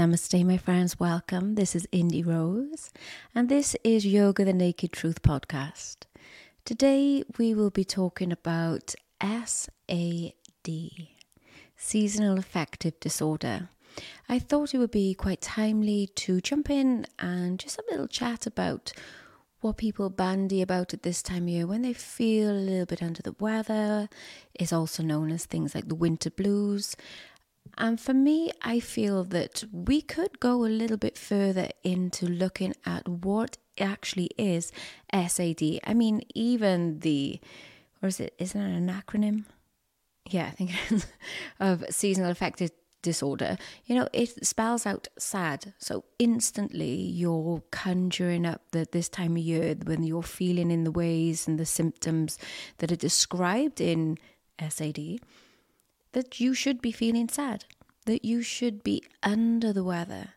Namaste, 0.00 0.46
my 0.46 0.56
friends. 0.56 0.98
Welcome. 0.98 1.56
This 1.56 1.76
is 1.76 1.86
Indie 1.92 2.24
Rose, 2.24 2.90
and 3.34 3.50
this 3.50 3.76
is 3.84 4.06
Yoga 4.06 4.46
the 4.46 4.54
Naked 4.54 4.92
Truth 4.92 5.20
podcast. 5.20 6.04
Today, 6.64 7.22
we 7.36 7.52
will 7.52 7.68
be 7.68 7.84
talking 7.84 8.32
about 8.32 8.94
SAD, 9.22 10.70
Seasonal 11.76 12.38
Affective 12.38 12.98
Disorder. 12.98 13.68
I 14.26 14.38
thought 14.38 14.72
it 14.72 14.78
would 14.78 14.90
be 14.90 15.12
quite 15.12 15.42
timely 15.42 16.06
to 16.14 16.40
jump 16.40 16.70
in 16.70 17.04
and 17.18 17.58
just 17.58 17.76
have 17.76 17.84
a 17.90 17.90
little 17.90 18.08
chat 18.08 18.46
about 18.46 18.94
what 19.60 19.76
people 19.76 20.08
bandy 20.08 20.62
about 20.62 20.94
at 20.94 21.02
this 21.02 21.22
time 21.22 21.42
of 21.42 21.48
year 21.50 21.66
when 21.66 21.82
they 21.82 21.92
feel 21.92 22.50
a 22.50 22.52
little 22.52 22.86
bit 22.86 23.02
under 23.02 23.20
the 23.20 23.34
weather 23.38 24.08
is 24.58 24.72
also 24.72 25.02
known 25.02 25.30
as 25.30 25.44
things 25.44 25.74
like 25.74 25.88
the 25.88 25.94
winter 25.94 26.30
blues 26.30 26.96
and 27.78 28.00
for 28.00 28.12
me, 28.14 28.50
I 28.62 28.80
feel 28.80 29.24
that 29.24 29.64
we 29.72 30.02
could 30.02 30.40
go 30.40 30.64
a 30.64 30.68
little 30.68 30.96
bit 30.96 31.16
further 31.16 31.68
into 31.82 32.26
looking 32.26 32.74
at 32.84 33.08
what 33.08 33.56
actually 33.78 34.30
is 34.36 34.70
SAD. 35.12 35.80
I 35.84 35.94
mean, 35.94 36.22
even 36.34 37.00
the, 37.00 37.40
or 38.02 38.08
is 38.08 38.20
it, 38.20 38.34
isn't 38.38 38.60
it 38.60 38.76
an 38.76 38.88
acronym? 38.88 39.44
Yeah, 40.28 40.46
I 40.46 40.50
think 40.50 40.70
it 40.90 40.92
is, 40.92 41.06
of 41.58 41.84
seasonal 41.90 42.30
affective 42.30 42.70
disorder. 43.02 43.56
You 43.86 43.94
know, 43.94 44.08
it 44.12 44.44
spells 44.44 44.84
out 44.84 45.08
sad. 45.18 45.72
So 45.78 46.04
instantly 46.18 46.94
you're 46.94 47.62
conjuring 47.70 48.44
up 48.44 48.60
that 48.72 48.92
this 48.92 49.08
time 49.08 49.32
of 49.32 49.42
year 49.42 49.74
when 49.84 50.02
you're 50.02 50.22
feeling 50.22 50.70
in 50.70 50.84
the 50.84 50.90
ways 50.90 51.48
and 51.48 51.58
the 51.58 51.66
symptoms 51.66 52.38
that 52.78 52.92
are 52.92 52.96
described 52.96 53.80
in 53.80 54.18
SAD 54.68 55.20
that 56.12 56.40
you 56.40 56.54
should 56.54 56.80
be 56.80 56.92
feeling 56.92 57.28
sad, 57.28 57.64
that 58.06 58.24
you 58.24 58.42
should 58.42 58.82
be 58.82 59.02
under 59.22 59.72
the 59.72 59.84
weather. 59.84 60.30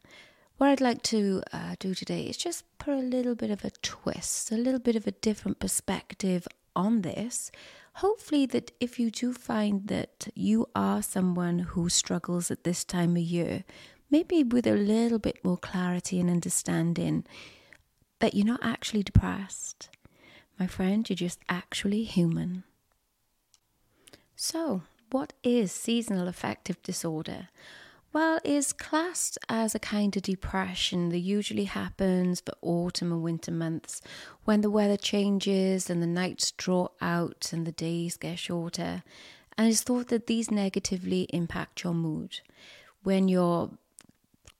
What 0.57 0.69
I'd 0.69 0.81
like 0.81 1.01
to 1.03 1.41
uh, 1.51 1.75
do 1.79 1.93
today 1.93 2.23
is 2.23 2.37
just 2.37 2.63
put 2.77 2.93
a 2.93 2.97
little 2.97 3.35
bit 3.35 3.49
of 3.49 3.65
a 3.65 3.71
twist, 3.81 4.51
a 4.51 4.55
little 4.55 4.79
bit 4.79 4.95
of 4.95 5.07
a 5.07 5.11
different 5.11 5.59
perspective 5.59 6.47
on 6.75 7.01
this. 7.01 7.51
Hopefully, 7.95 8.45
that 8.47 8.71
if 8.79 8.99
you 8.99 9.11
do 9.11 9.33
find 9.33 9.87
that 9.87 10.27
you 10.35 10.67
are 10.75 11.01
someone 11.01 11.59
who 11.59 11.89
struggles 11.89 12.49
at 12.49 12.63
this 12.63 12.83
time 12.83 13.15
of 13.15 13.23
year, 13.23 13.63
maybe 14.09 14.43
with 14.43 14.65
a 14.65 14.73
little 14.73 15.19
bit 15.19 15.43
more 15.43 15.57
clarity 15.57 16.19
and 16.19 16.29
understanding 16.29 17.25
that 18.19 18.33
you're 18.33 18.45
not 18.45 18.63
actually 18.63 19.03
depressed. 19.03 19.89
My 20.59 20.67
friend, 20.67 21.07
you're 21.09 21.15
just 21.15 21.39
actually 21.49 22.03
human. 22.03 22.63
So, 24.35 24.83
what 25.13 25.31
is 25.43 25.71
seasonal 25.71 26.27
affective 26.27 26.81
disorder? 26.81 27.49
Well, 28.13 28.39
it's 28.43 28.73
classed 28.73 29.37
as 29.47 29.75
a 29.75 29.79
kind 29.79 30.17
of 30.17 30.23
depression 30.23 31.09
that 31.09 31.19
usually 31.19 31.65
happens 31.65 32.41
for 32.41 32.55
autumn 32.63 33.11
and 33.11 33.21
winter 33.21 33.51
months 33.51 34.01
when 34.43 34.61
the 34.61 34.71
weather 34.71 34.97
changes 34.97 35.87
and 35.87 36.01
the 36.01 36.07
nights 36.07 36.49
draw 36.49 36.87
out 36.99 37.51
and 37.53 37.67
the 37.67 37.71
days 37.71 38.17
get 38.17 38.39
shorter. 38.39 39.03
And 39.55 39.69
it's 39.69 39.83
thought 39.83 40.07
that 40.07 40.25
these 40.25 40.49
negatively 40.49 41.27
impact 41.29 41.83
your 41.83 41.93
mood. 41.93 42.39
When 43.03 43.27
your 43.27 43.69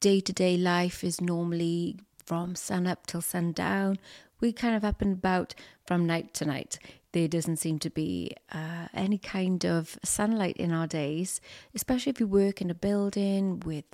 day 0.02 0.20
to 0.20 0.32
day 0.32 0.56
life 0.56 1.04
is 1.04 1.20
normally 1.20 1.98
from 2.24 2.56
sun 2.56 2.86
up 2.86 3.08
till 3.08 3.22
sundown, 3.22 3.98
we 4.44 4.52
kind 4.52 4.76
of 4.76 4.84
up 4.84 5.02
and 5.02 5.14
about 5.14 5.56
from 5.86 6.06
night 6.06 6.34
to 6.34 6.44
night 6.46 6.78
there 7.14 7.30
doesn't 7.30 7.58
seem 7.58 7.80
to 7.80 7.90
be 7.90 8.36
uh, 8.52 8.88
any 8.94 9.18
kind 9.18 9.66
of 9.66 9.98
sunlight 10.04 10.58
in 10.58 10.74
our 10.74 10.88
days, 10.88 11.40
especially 11.74 12.10
if 12.10 12.20
you 12.20 12.28
work 12.28 12.60
in 12.60 12.70
a 12.70 12.74
building 12.76 13.60
with 13.62 13.86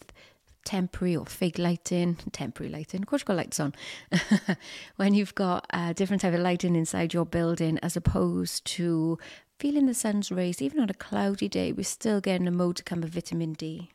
temporary 0.65 1.15
or 1.15 1.25
fake 1.25 1.59
lighting, 1.59 2.17
temporary 2.31 2.71
lighting, 2.71 3.01
of 3.01 3.07
course 3.07 3.21
you've 3.21 3.27
got 3.27 3.37
lights 3.37 3.59
on, 3.59 3.75
when 4.95 5.13
you've 5.13 5.35
got 5.35 5.65
a 5.71 5.93
different 5.93 6.21
type 6.21 6.33
of 6.33 6.39
lighting 6.39 6.75
inside 6.75 7.13
your 7.13 7.25
building 7.25 7.77
as 7.83 7.95
opposed 7.95 8.65
to 8.65 9.19
feeling 9.59 9.85
the 9.85 9.93
sun's 9.93 10.31
rays, 10.31 10.61
even 10.61 10.79
on 10.79 10.89
a 10.89 10.93
cloudy 10.93 11.49
day, 11.49 11.71
we're 11.73 11.83
still 11.83 12.21
getting 12.21 12.47
a 12.47 12.51
modicum 12.51 13.03
of 13.03 13.09
vitamin 13.09 13.53
D. 13.53 13.91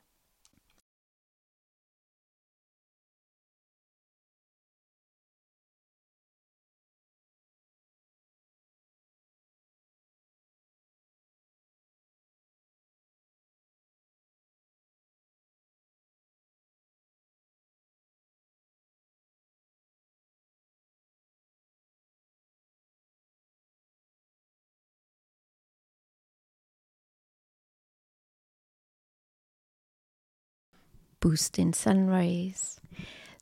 boosting 31.25 31.73
sun 31.73 32.07
rays. 32.07 32.79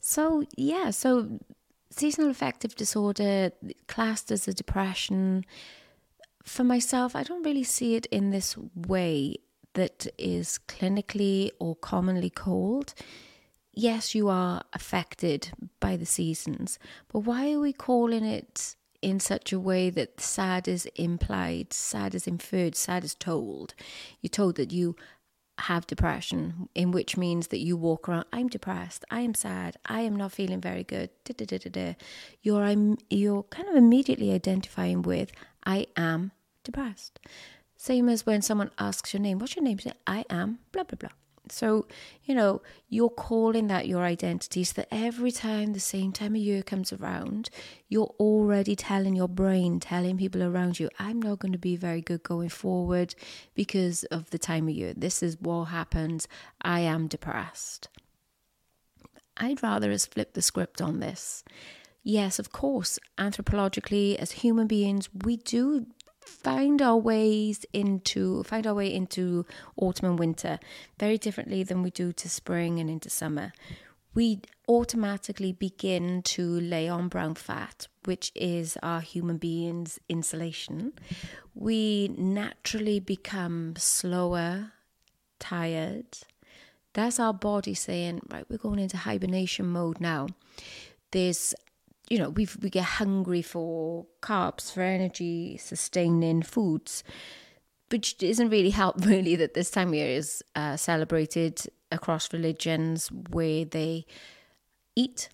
So, 0.01 0.45
yeah, 0.57 0.91
so 0.91 1.41
seasonal 1.91 2.31
affective 2.31 2.77
disorder 2.77 3.51
classed 3.89 4.31
as 4.31 4.47
a 4.47 4.55
depression. 4.55 5.45
For 6.45 6.63
myself, 6.63 7.17
I 7.17 7.25
don't 7.25 7.43
really 7.43 7.65
see 7.65 7.97
it 7.97 8.07
in 8.07 8.31
this 8.31 8.57
way 8.77 9.39
that 9.75 10.07
is 10.17 10.61
clinically 10.69 11.51
or 11.59 11.75
commonly 11.75 12.31
called. 12.31 12.95
Yes, 13.75 14.15
you 14.15 14.29
are 14.29 14.63
affected 14.73 15.51
by 15.81 15.97
the 15.97 16.07
seasons, 16.07 16.79
but 17.13 17.21
why 17.21 17.53
are 17.53 17.59
we 17.59 17.73
calling 17.73 18.25
it 18.25 18.77
in 19.01 19.19
such 19.19 19.53
a 19.53 19.59
way 19.59 19.91
that 19.91 20.21
sad 20.21 20.69
is 20.69 20.87
implied, 20.95 21.73
sad 21.73 22.15
is 22.15 22.29
inferred, 22.29 22.77
sad 22.77 23.03
is 23.03 23.17
told? 23.17 23.75
You're 24.21 24.29
told 24.31 24.55
that 24.55 24.71
you 24.71 24.95
have 25.63 25.87
depression, 25.87 26.69
in 26.75 26.91
which 26.91 27.17
means 27.17 27.49
that 27.49 27.61
you 27.61 27.77
walk 27.77 28.09
around, 28.09 28.27
I'm 28.33 28.49
depressed, 28.49 29.05
I 29.11 29.21
am 29.21 29.35
sad, 29.35 29.77
I 29.87 30.01
am 30.01 30.17
not 30.17 30.33
feeling 30.33 30.61
very 30.61 30.85
good. 30.85 31.11
Da, 31.25 31.35
da, 31.35 31.59
da, 31.59 31.95
you're, 32.43 32.65
I'm, 32.65 32.99
you're 33.11 33.45
kind 33.45 33.69
of 33.69 33.77
immediately 33.77 34.33
identifying 34.33 35.03
with, 35.03 35.31
I 35.65 35.87
am 35.97 36.33
depressed. 36.65 37.21
Same 37.77 38.09
as 38.09 38.27
when 38.27 38.43
someone 38.43 38.71
asks 38.79 39.13
your 39.13 39.21
name, 39.21 39.39
what's 39.39 39.57
your 39.57 39.65
name? 39.65 39.79
Say, 39.79 39.93
I 40.07 40.25
am 40.31 40.59
blah, 40.73 40.85
blah, 40.85 40.97
blah. 40.99 41.11
So, 41.53 41.87
you 42.25 42.35
know, 42.35 42.63
you're 42.89 43.11
calling 43.11 43.67
that 43.67 43.87
your 43.87 44.05
identity 44.05 44.65
so 44.65 44.73
that 44.77 44.89
every 44.91 45.31
time 45.31 45.75
the 45.75 45.81
same 45.81 46.11
time 46.11 46.35
of 46.35 46.41
year 46.41 46.63
comes 46.63 46.93
around, 46.93 47.51
you're 47.89 48.15
already 48.19 48.75
telling 48.75 49.15
your 49.15 49.29
brain, 49.29 49.79
telling 49.79 50.17
people 50.17 50.43
around 50.43 50.81
you, 50.81 50.89
I'm 50.99 51.21
not 51.21 51.41
going 51.41 51.53
to 51.53 51.59
be 51.59 51.77
very 51.77 52.01
good 52.01 52.23
going 52.23 52.49
forward 52.49 53.15
because 53.55 54.05
of 54.05 54.31
the 54.31 54.39
time 54.39 54.67
of 54.69 54.75
year. 54.75 54.95
This 54.97 55.23
is 55.23 55.37
what 55.41 55.65
happens. 55.65 56.27
I 56.63 56.81
am 56.81 57.07
depressed. 57.07 57.89
I'd 59.37 59.63
rather 59.63 59.93
us 59.93 60.07
flip 60.07 60.33
the 60.33 60.43
script 60.43 60.81
on 60.81 61.01
this. 61.01 61.45
Yes, 62.03 62.39
of 62.39 62.51
course, 62.51 62.99
anthropologically, 63.19 64.17
as 64.17 64.33
human 64.33 64.67
beings, 64.67 65.09
we 65.25 65.37
do 65.37 65.87
find 66.33 66.81
our 66.83 66.97
ways 66.97 67.65
into 67.73 68.43
find 68.45 68.67
our 68.67 68.75
way 68.75 68.93
into 68.93 69.47
autumn 69.77 70.11
and 70.11 70.19
winter 70.19 70.59
very 70.99 71.19
differently 71.19 71.63
than 71.63 71.83
we 71.83 71.91
do 71.91 72.13
to 72.13 72.29
spring 72.29 72.79
and 72.79 72.89
into 72.91 73.11
summer. 73.11 73.53
We 74.15 74.41
automatically 74.69 75.53
begin 75.53 76.23
to 76.23 76.61
lay 76.61 76.89
on 76.89 77.09
brown 77.09 77.35
fat 77.35 77.89
which 78.05 78.33
is 78.35 78.77
our 78.83 79.01
human 79.01 79.37
beings 79.37 79.99
insulation. 80.09 80.93
We 81.55 82.09
naturally 82.17 82.99
become 83.01 83.75
slower 83.77 84.73
tired. 85.39 86.19
That's 86.95 87.21
our 87.21 87.33
body 87.35 87.75
saying 87.75 88.21
right 88.31 88.45
we're 88.49 88.59
going 88.59 88.79
into 88.81 88.97
hibernation 88.97 89.67
mode 89.67 90.01
now. 90.01 90.29
There's 91.11 91.55
you 92.09 92.19
know, 92.19 92.31
we 92.31 92.49
we 92.61 92.71
get 92.71 92.85
hungry 92.85 93.43
for 93.43 94.07
carbs, 94.21 94.73
for 94.73 94.83
energy 94.83 95.57
sustaining 95.57 96.43
foods, 96.43 97.05
which 97.91 98.23
isn't 98.23 98.51
really 98.51 98.71
help 98.71 98.97
really 99.07 99.37
that 99.37 99.55
this 99.55 99.71
time 99.71 99.89
of 99.89 99.95
year 99.95 100.09
is 100.09 100.43
uh, 100.55 100.77
celebrated 100.77 101.63
across 101.91 102.33
religions 102.33 103.09
where 103.31 103.65
they 103.65 104.07
eat, 104.97 105.29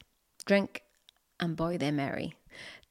drink, 0.44 0.82
and 1.40 1.56
boy, 1.56 1.78
they're 1.78 1.92
merry. 1.92 2.34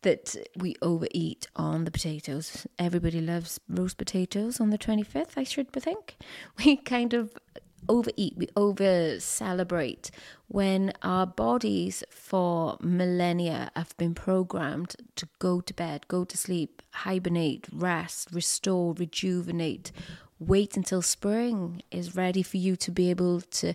That 0.04 0.36
we 0.56 0.76
overeat 0.82 1.48
on 1.56 1.84
the 1.84 1.92
potatoes. 1.92 2.68
Everybody 2.78 3.20
loves 3.20 3.60
roast 3.68 3.98
potatoes 3.98 4.62
on 4.62 4.70
the 4.70 4.78
25th, 4.78 5.32
I 5.36 5.44
should 5.44 5.72
think. 5.74 6.18
We 6.64 6.78
kind 6.78 7.14
of 7.14 7.32
overeat, 7.90 8.34
we 8.38 8.48
over 8.56 9.20
celebrate 9.20 10.12
when 10.48 10.94
our 11.02 11.26
bodies 11.26 12.04
for 12.10 12.78
millennia 12.82 13.72
have 13.76 13.96
been 13.98 14.14
programmed 14.14 14.96
to 15.16 15.28
go 15.40 15.62
to 15.62 15.74
bed, 15.74 16.08
go 16.08 16.24
to 16.24 16.38
sleep, 16.38 16.82
hibernate, 16.92 17.68
rest, 17.72 18.30
restore, 18.32 18.94
rejuvenate. 18.94 19.92
Wait 20.40 20.78
until 20.78 21.02
spring 21.02 21.82
is 21.92 22.16
ready 22.16 22.44
for 22.44 22.58
you 22.58 22.76
to 22.76 22.92
be 22.92 23.10
able 23.10 23.42
to 23.42 23.74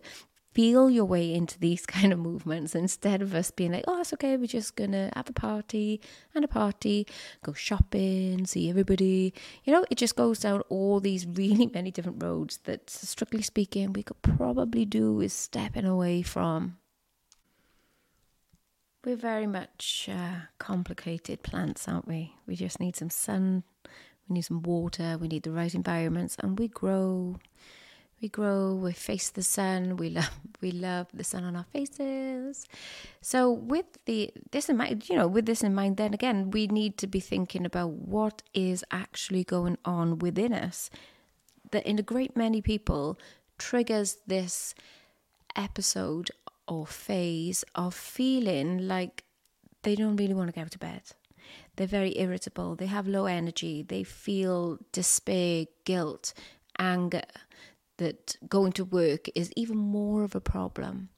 feel 0.53 0.91
your 0.91 1.05
way 1.05 1.33
into 1.33 1.59
these 1.59 1.87
kind 1.87 2.13
of 2.13 2.19
movements 2.19 2.75
instead 2.75 3.23
of 3.23 3.35
us 3.35 3.51
being 3.51 3.73
like, 3.73 3.85
oh, 3.89 4.01
it's 4.01 4.13
okay, 4.13 4.37
we're 4.37 4.47
just 4.47 4.77
gonna 4.77 5.11
have 5.17 5.29
a 5.29 5.33
party 5.33 6.01
and 6.35 6.45
a 6.45 6.49
party, 6.49 7.07
go 7.43 7.53
shopping, 7.53 8.47
see 8.47 8.69
everybody. 8.69 9.33
You 9.65 9.73
know, 9.73 9.85
it 9.91 9.99
just 9.99 10.17
goes 10.17 10.41
down 10.41 10.63
all 10.69 11.01
these 11.01 11.27
really 11.35 11.67
many 11.67 11.91
different 11.91 12.23
roads 12.23 12.59
that, 12.65 12.89
strictly 12.91 13.43
speaking, 13.43 13.93
we 13.93 14.03
could 14.03 14.21
probably 14.23 14.85
do 14.85 15.21
is 15.21 15.33
stepping 15.33 15.87
away 15.87 16.23
from. 16.23 16.79
We're 19.05 19.17
very 19.17 19.49
much 19.49 20.09
uh, 20.13 20.47
complicated 20.59 21.43
plants, 21.43 21.89
aren't 21.89 22.07
we? 22.07 22.35
We 22.47 22.55
just 22.55 22.79
need 22.79 22.95
some 22.95 23.11
sun, 23.11 23.65
we 24.29 24.35
need 24.35 24.43
some 24.43 24.63
water, 24.63 25.19
we 25.21 25.27
need 25.27 25.43
the 25.43 25.51
right 25.51 25.75
environments, 25.75 26.37
and 26.39 26.57
we 26.57 26.69
grow 26.69 27.41
we 28.23 28.29
grow, 28.29 28.75
we 28.75 28.93
face 28.93 29.31
the 29.31 29.43
sun, 29.43 29.97
we 29.97 30.09
love 30.19 30.31
we 30.63 30.71
love 30.71 31.09
the 31.13 31.25
sun 31.25 31.43
on 31.43 31.57
our 31.57 31.67
faces. 31.73 32.67
So 33.21 33.51
with 33.51 33.99
the 34.07 34.31
this 34.53 34.69
in 34.69 34.77
mind, 34.77 35.09
you 35.09 35.17
know, 35.17 35.27
with 35.27 35.45
this 35.45 35.63
in 35.63 35.75
mind, 35.75 35.97
then 35.97 36.15
again, 36.15 36.53
we 36.53 36.69
need 36.69 36.97
to 36.99 37.07
be 37.09 37.21
thinking 37.21 37.67
about 37.67 37.91
what 37.91 38.43
is 38.55 38.85
actually 38.93 39.43
going 39.45 39.77
on 39.85 40.21
within 40.21 40.53
us 40.55 40.89
that 41.73 41.85
in 41.85 41.99
a 41.99 42.03
great 42.03 42.37
many 42.37 42.63
people 42.63 43.19
triggers 43.59 44.19
this 44.27 44.75
episode 45.57 46.31
or 46.69 46.87
phase 46.87 47.65
of 47.75 47.95
feeling 47.95 48.87
like 48.87 49.25
they 49.83 49.97
don't 49.97 50.17
really 50.17 50.35
want 50.35 50.53
to 50.55 50.59
go 50.59 50.67
to 50.67 50.79
bed. 50.79 51.03
They're 51.75 51.87
very 51.87 52.19
irritable, 52.19 52.77
they 52.77 52.87
have 52.87 53.09
low 53.09 53.27
energy, 53.27 53.83
they 53.83 54.05
feel 54.05 54.79
despair, 54.93 55.67
guilt, 55.85 56.35
anger 56.79 57.23
that 57.99 58.37
going 58.49 58.73
to 58.73 58.85
work 58.85 59.29
is 59.35 59.53
even 59.57 59.77
more 59.77 60.25
of 60.25 60.35
a 60.35 60.41
problem. 60.41 61.09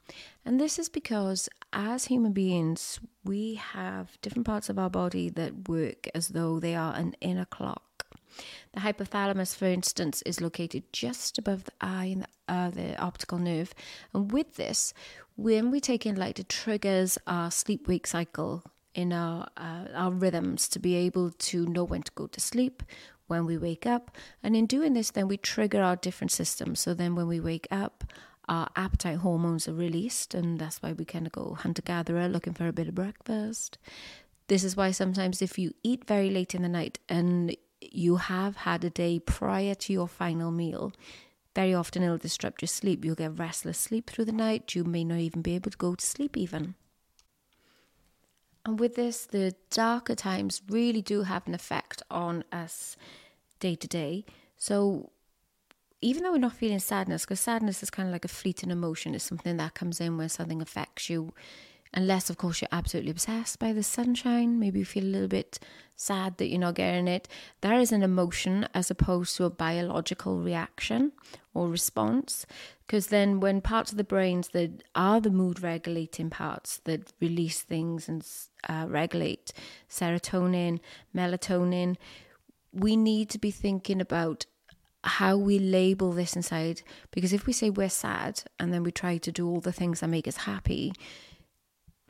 And 0.45 0.61
this 0.61 0.79
is 0.79 0.89
because 0.89 1.49
as 1.73 2.07
human 2.07 2.33
beings, 2.33 3.01
we 3.25 3.55
have 3.55 4.21
different 4.21 4.47
parts 4.47 4.69
of 4.69 4.79
our 4.79 4.91
body 4.91 5.31
that 5.31 5.69
work 5.69 6.09
as 6.15 6.29
though 6.29 6.61
they 6.61 6.75
are 6.75 6.95
an 6.95 7.17
inner 7.21 7.47
clock. 7.47 8.07
The 8.73 8.81
hypothalamus, 8.81 9.55
for 9.55 9.67
instance, 9.67 10.21
is 10.23 10.41
located 10.41 10.93
just 10.93 11.39
above 11.39 11.65
the 11.65 11.73
eye 11.81 12.07
and 12.07 12.23
the, 12.23 12.53
uh, 12.53 12.71
the 12.71 13.01
optical 13.01 13.39
nerve. 13.39 13.73
And 14.13 14.31
with 14.33 14.57
this, 14.57 14.93
when 15.37 15.71
we 15.71 15.81
take 15.81 16.05
in 16.05 16.17
light, 16.17 16.39
it 16.39 16.49
triggers 16.49 17.17
our 17.27 17.51
sleep 17.51 17.87
wake 17.89 18.07
cycle 18.07 18.65
in 18.95 19.13
our 19.13 19.49
uh, 19.57 19.87
our 19.95 20.13
rhythms 20.13 20.69
to 20.69 20.79
be 20.79 20.95
able 20.95 21.31
to 21.31 21.67
know 21.67 21.85
when 21.85 22.03
to 22.03 22.13
go 22.15 22.27
to 22.29 22.41
sleep, 22.41 22.83
when 23.27 23.47
we 23.47 23.57
wake 23.57 23.87
up. 23.87 24.17
And 24.43 24.57
in 24.57 24.67
doing 24.67 24.93
this, 24.95 25.11
then 25.11 25.29
we 25.29 25.37
trigger 25.37 25.83
our 25.83 25.97
different 25.97 26.31
systems. 26.31 26.81
So 26.81 26.95
then 26.95 27.15
when 27.15 27.29
we 27.29 27.41
wake 27.41 27.69
up, 27.71 28.05
our 28.49 28.69
appetite 28.77 29.19
hormones 29.19 29.67
are 29.69 29.75
released, 29.75 30.35
and 30.35 30.59
that's 30.59 30.83
why 30.83 30.93
we 30.93 31.05
kind 31.05 31.27
of 31.27 31.33
go 31.33 31.55
hunter 31.55 31.83
gatherer 31.83 32.29
looking 32.29 32.53
for 32.53 32.69
a 32.69 32.73
bit 32.73 32.89
of 32.89 32.95
breakfast. 32.95 33.79
This 34.49 34.65
is 34.65 34.77
why 34.77 34.91
sometimes 34.91 35.41
if 35.41 35.59
you 35.59 35.73
eat 35.83 36.07
very 36.07 36.29
late 36.29 36.55
in 36.55 36.61
the 36.61 36.69
night 36.69 36.99
and 37.09 37.57
you 37.81 38.17
have 38.17 38.57
had 38.57 38.85
a 38.85 38.91
day 38.91 39.19
prior 39.19 39.75
to 39.75 39.93
your 39.93 40.09
final 40.09 40.51
meal, 40.51 40.93
very 41.55 41.73
often 41.73 42.03
it'll 42.03 42.19
disrupt 42.19 42.61
your 42.61 42.67
sleep. 42.67 43.05
You'll 43.05 43.15
get 43.15 43.39
restless 43.39 43.79
sleep 43.79 44.11
through 44.11 44.27
the 44.27 44.33
night. 44.33 44.75
You 44.75 44.85
may 44.85 45.05
not 45.05 45.21
even 45.21 45.41
be 45.41 45.55
able 45.55 45.71
to 45.71 45.79
go 45.79 45.95
to 45.95 46.05
sleep, 46.05 46.37
even. 46.37 46.75
And 48.67 48.81
with 48.81 48.95
this, 48.95 49.27
the 49.27 49.55
darker 49.71 50.15
times 50.15 50.63
really 50.69 51.03
do 51.03 51.23
have 51.23 51.47
an 51.47 51.55
effect 51.55 52.03
on 52.11 52.45
us 52.51 52.97
day 53.61 53.75
to 53.75 53.87
day. 53.87 54.25
So 54.57 55.11
even 56.01 56.23
though 56.23 56.33
we're 56.33 56.39
not 56.39 56.55
feeling 56.55 56.79
sadness, 56.79 57.25
because 57.25 57.41
sadness 57.41 57.83
is 57.83 57.91
kind 57.91 58.09
of 58.09 58.13
like 58.13 58.25
a 58.25 58.29
fleeting 58.29 58.71
emotion, 58.71 59.15
it's 59.15 59.25
something 59.25 59.57
that 59.59 59.75
comes 59.75 60.01
in 60.01 60.17
when 60.17 60.29
something 60.29 60.63
affects 60.63 61.11
you. 61.11 61.33
Unless, 61.97 62.29
of 62.29 62.37
course, 62.37 62.61
you're 62.61 62.69
absolutely 62.73 63.13
obsessed 63.13 63.61
by 63.61 63.73
the 63.73 63.85
sunshine. 63.85 64.59
Maybe 64.59 64.81
you 64.81 64.85
feel 64.85 65.05
a 65.05 65.07
little 65.07 65.29
bit 65.29 65.61
sad 65.95 66.39
that 66.39 66.49
you're 66.49 66.59
not 66.59 66.75
getting 66.75 67.07
it. 67.07 67.29
There 67.61 67.79
is 67.79 67.93
an 67.93 68.03
emotion 68.03 68.67
as 68.75 68.91
opposed 68.91 69.37
to 69.37 69.45
a 69.45 69.51
biological 69.51 70.41
reaction 70.41 71.13
or 71.55 71.69
response. 71.69 72.47
Because 72.85 73.07
then, 73.07 73.39
when 73.39 73.61
parts 73.61 73.93
of 73.93 73.97
the 73.97 74.03
brains 74.03 74.49
that 74.49 74.83
are 74.97 75.21
the 75.21 75.31
mood 75.31 75.63
regulating 75.63 76.31
parts 76.31 76.81
that 76.83 77.13
release 77.21 77.63
things 77.63 78.09
and 78.09 78.27
uh, 78.69 78.87
regulate 78.89 79.53
serotonin, 79.89 80.81
melatonin, 81.17 81.97
we 82.73 82.97
need 82.97 83.31
to 83.31 83.39
be 83.39 83.53
thinking 83.53 84.01
about 84.01 84.47
how 85.05 85.37
we 85.37 85.61
label 85.61 86.13
this 86.13 86.35
inside. 86.35 86.83
Because 87.13 87.33
if 87.33 87.47
we 87.47 87.53
say 87.53 87.71
we're 87.71 87.89
sad 87.89 88.43
and 88.59 88.73
then 88.73 88.83
we 88.83 88.91
try 88.91 89.17
to 89.19 89.31
do 89.31 89.47
all 89.49 89.61
the 89.61 89.73
things 89.73 90.01
that 90.01 90.09
make 90.09 90.27
us 90.27 90.39
happy, 90.39 90.93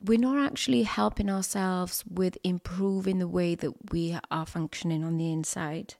we're 0.03 0.19
not 0.19 0.37
actually 0.37 0.83
helping 0.83 1.29
ourselves 1.29 2.03
with 2.09 2.37
improving 2.43 3.19
the 3.19 3.27
way 3.27 3.55
that 3.55 3.91
we 3.91 4.17
are 4.29 4.45
functioning 4.45 5.03
on 5.03 5.17
the 5.17 5.31
inside. 5.31 5.95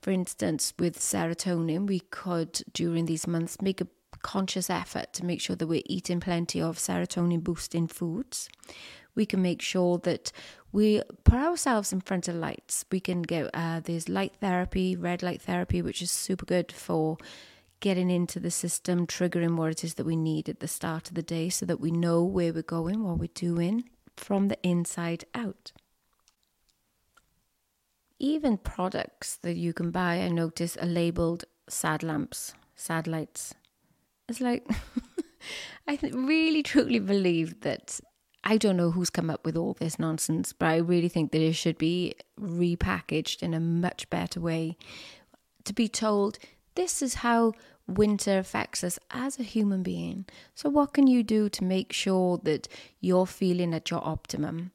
For 0.00 0.10
instance, 0.10 0.74
with 0.78 0.98
serotonin, 0.98 1.86
we 1.86 2.00
could 2.00 2.60
during 2.72 3.06
these 3.06 3.26
months 3.26 3.60
make 3.62 3.80
a 3.80 3.88
conscious 4.22 4.70
effort 4.70 5.12
to 5.12 5.24
make 5.24 5.40
sure 5.40 5.56
that 5.56 5.66
we're 5.66 5.82
eating 5.86 6.20
plenty 6.20 6.60
of 6.60 6.78
serotonin 6.78 7.44
boosting 7.44 7.86
foods. 7.86 8.48
We 9.14 9.26
can 9.26 9.42
make 9.42 9.62
sure 9.62 9.98
that 9.98 10.32
we 10.72 11.02
put 11.22 11.38
ourselves 11.38 11.92
in 11.92 12.00
front 12.00 12.26
of 12.26 12.34
lights. 12.34 12.84
We 12.90 12.98
can 12.98 13.22
get 13.22 13.50
uh, 13.54 13.80
there's 13.80 14.08
light 14.08 14.34
therapy, 14.40 14.96
red 14.96 15.22
light 15.22 15.42
therapy, 15.42 15.82
which 15.82 16.02
is 16.02 16.10
super 16.10 16.44
good 16.44 16.72
for 16.72 17.16
getting 17.84 18.10
into 18.10 18.40
the 18.40 18.50
system, 18.50 19.06
triggering 19.06 19.56
what 19.56 19.70
it 19.70 19.84
is 19.84 19.92
that 19.94 20.06
we 20.06 20.16
need 20.16 20.48
at 20.48 20.60
the 20.60 20.66
start 20.66 21.08
of 21.08 21.14
the 21.14 21.22
day 21.22 21.50
so 21.50 21.66
that 21.66 21.80
we 21.80 21.90
know 21.90 22.24
where 22.24 22.50
we're 22.50 22.62
going, 22.62 23.04
what 23.04 23.18
we're 23.18 23.28
doing 23.34 23.84
from 24.16 24.48
the 24.48 24.56
inside 24.66 25.22
out. 25.34 25.70
Even 28.18 28.56
products 28.56 29.36
that 29.42 29.56
you 29.56 29.74
can 29.74 29.90
buy, 29.90 30.14
I 30.20 30.28
notice, 30.28 30.78
are 30.78 30.86
labeled 30.86 31.44
sad 31.68 32.02
lamps, 32.02 32.54
sad 32.74 33.06
lights. 33.06 33.52
It's 34.30 34.40
like, 34.40 34.66
I 35.86 35.98
really 36.10 36.62
truly 36.62 37.00
believe 37.00 37.60
that 37.60 38.00
I 38.42 38.56
don't 38.56 38.78
know 38.78 38.92
who's 38.92 39.10
come 39.10 39.28
up 39.28 39.44
with 39.44 39.58
all 39.58 39.74
this 39.74 39.98
nonsense, 39.98 40.54
but 40.54 40.68
I 40.68 40.76
really 40.76 41.10
think 41.10 41.32
that 41.32 41.42
it 41.42 41.52
should 41.52 41.76
be 41.76 42.14
repackaged 42.40 43.42
in 43.42 43.52
a 43.52 43.60
much 43.60 44.08
better 44.08 44.40
way. 44.40 44.78
To 45.64 45.74
be 45.74 45.86
told, 45.86 46.38
this 46.76 47.02
is 47.02 47.14
how 47.16 47.52
winter 47.86 48.38
affects 48.38 48.82
us 48.82 48.98
as 49.10 49.38
a 49.38 49.42
human 49.42 49.82
being. 49.82 50.26
So, 50.54 50.68
what 50.68 50.92
can 50.94 51.06
you 51.06 51.22
do 51.22 51.48
to 51.50 51.64
make 51.64 51.92
sure 51.92 52.38
that 52.44 52.68
you're 53.00 53.26
feeling 53.26 53.74
at 53.74 53.90
your 53.90 54.06
optimum? 54.06 54.72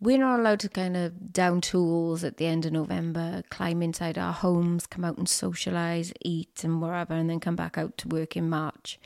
We're 0.00 0.18
not 0.18 0.40
allowed 0.40 0.60
to 0.60 0.68
kind 0.68 0.96
of 0.96 1.32
down 1.32 1.60
tools 1.60 2.24
at 2.24 2.36
the 2.36 2.46
end 2.46 2.66
of 2.66 2.72
November, 2.72 3.42
climb 3.48 3.80
inside 3.80 4.18
our 4.18 4.32
homes, 4.32 4.86
come 4.86 5.04
out 5.04 5.16
and 5.16 5.28
socialize, 5.28 6.12
eat, 6.20 6.62
and 6.62 6.82
wherever, 6.82 7.14
and 7.14 7.30
then 7.30 7.40
come 7.40 7.56
back 7.56 7.78
out 7.78 7.96
to 7.98 8.08
work 8.08 8.36
in 8.36 8.48
March. 8.48 8.98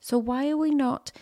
So, 0.00 0.18
why 0.18 0.50
are 0.50 0.56
we 0.56 0.70
not 0.70 1.12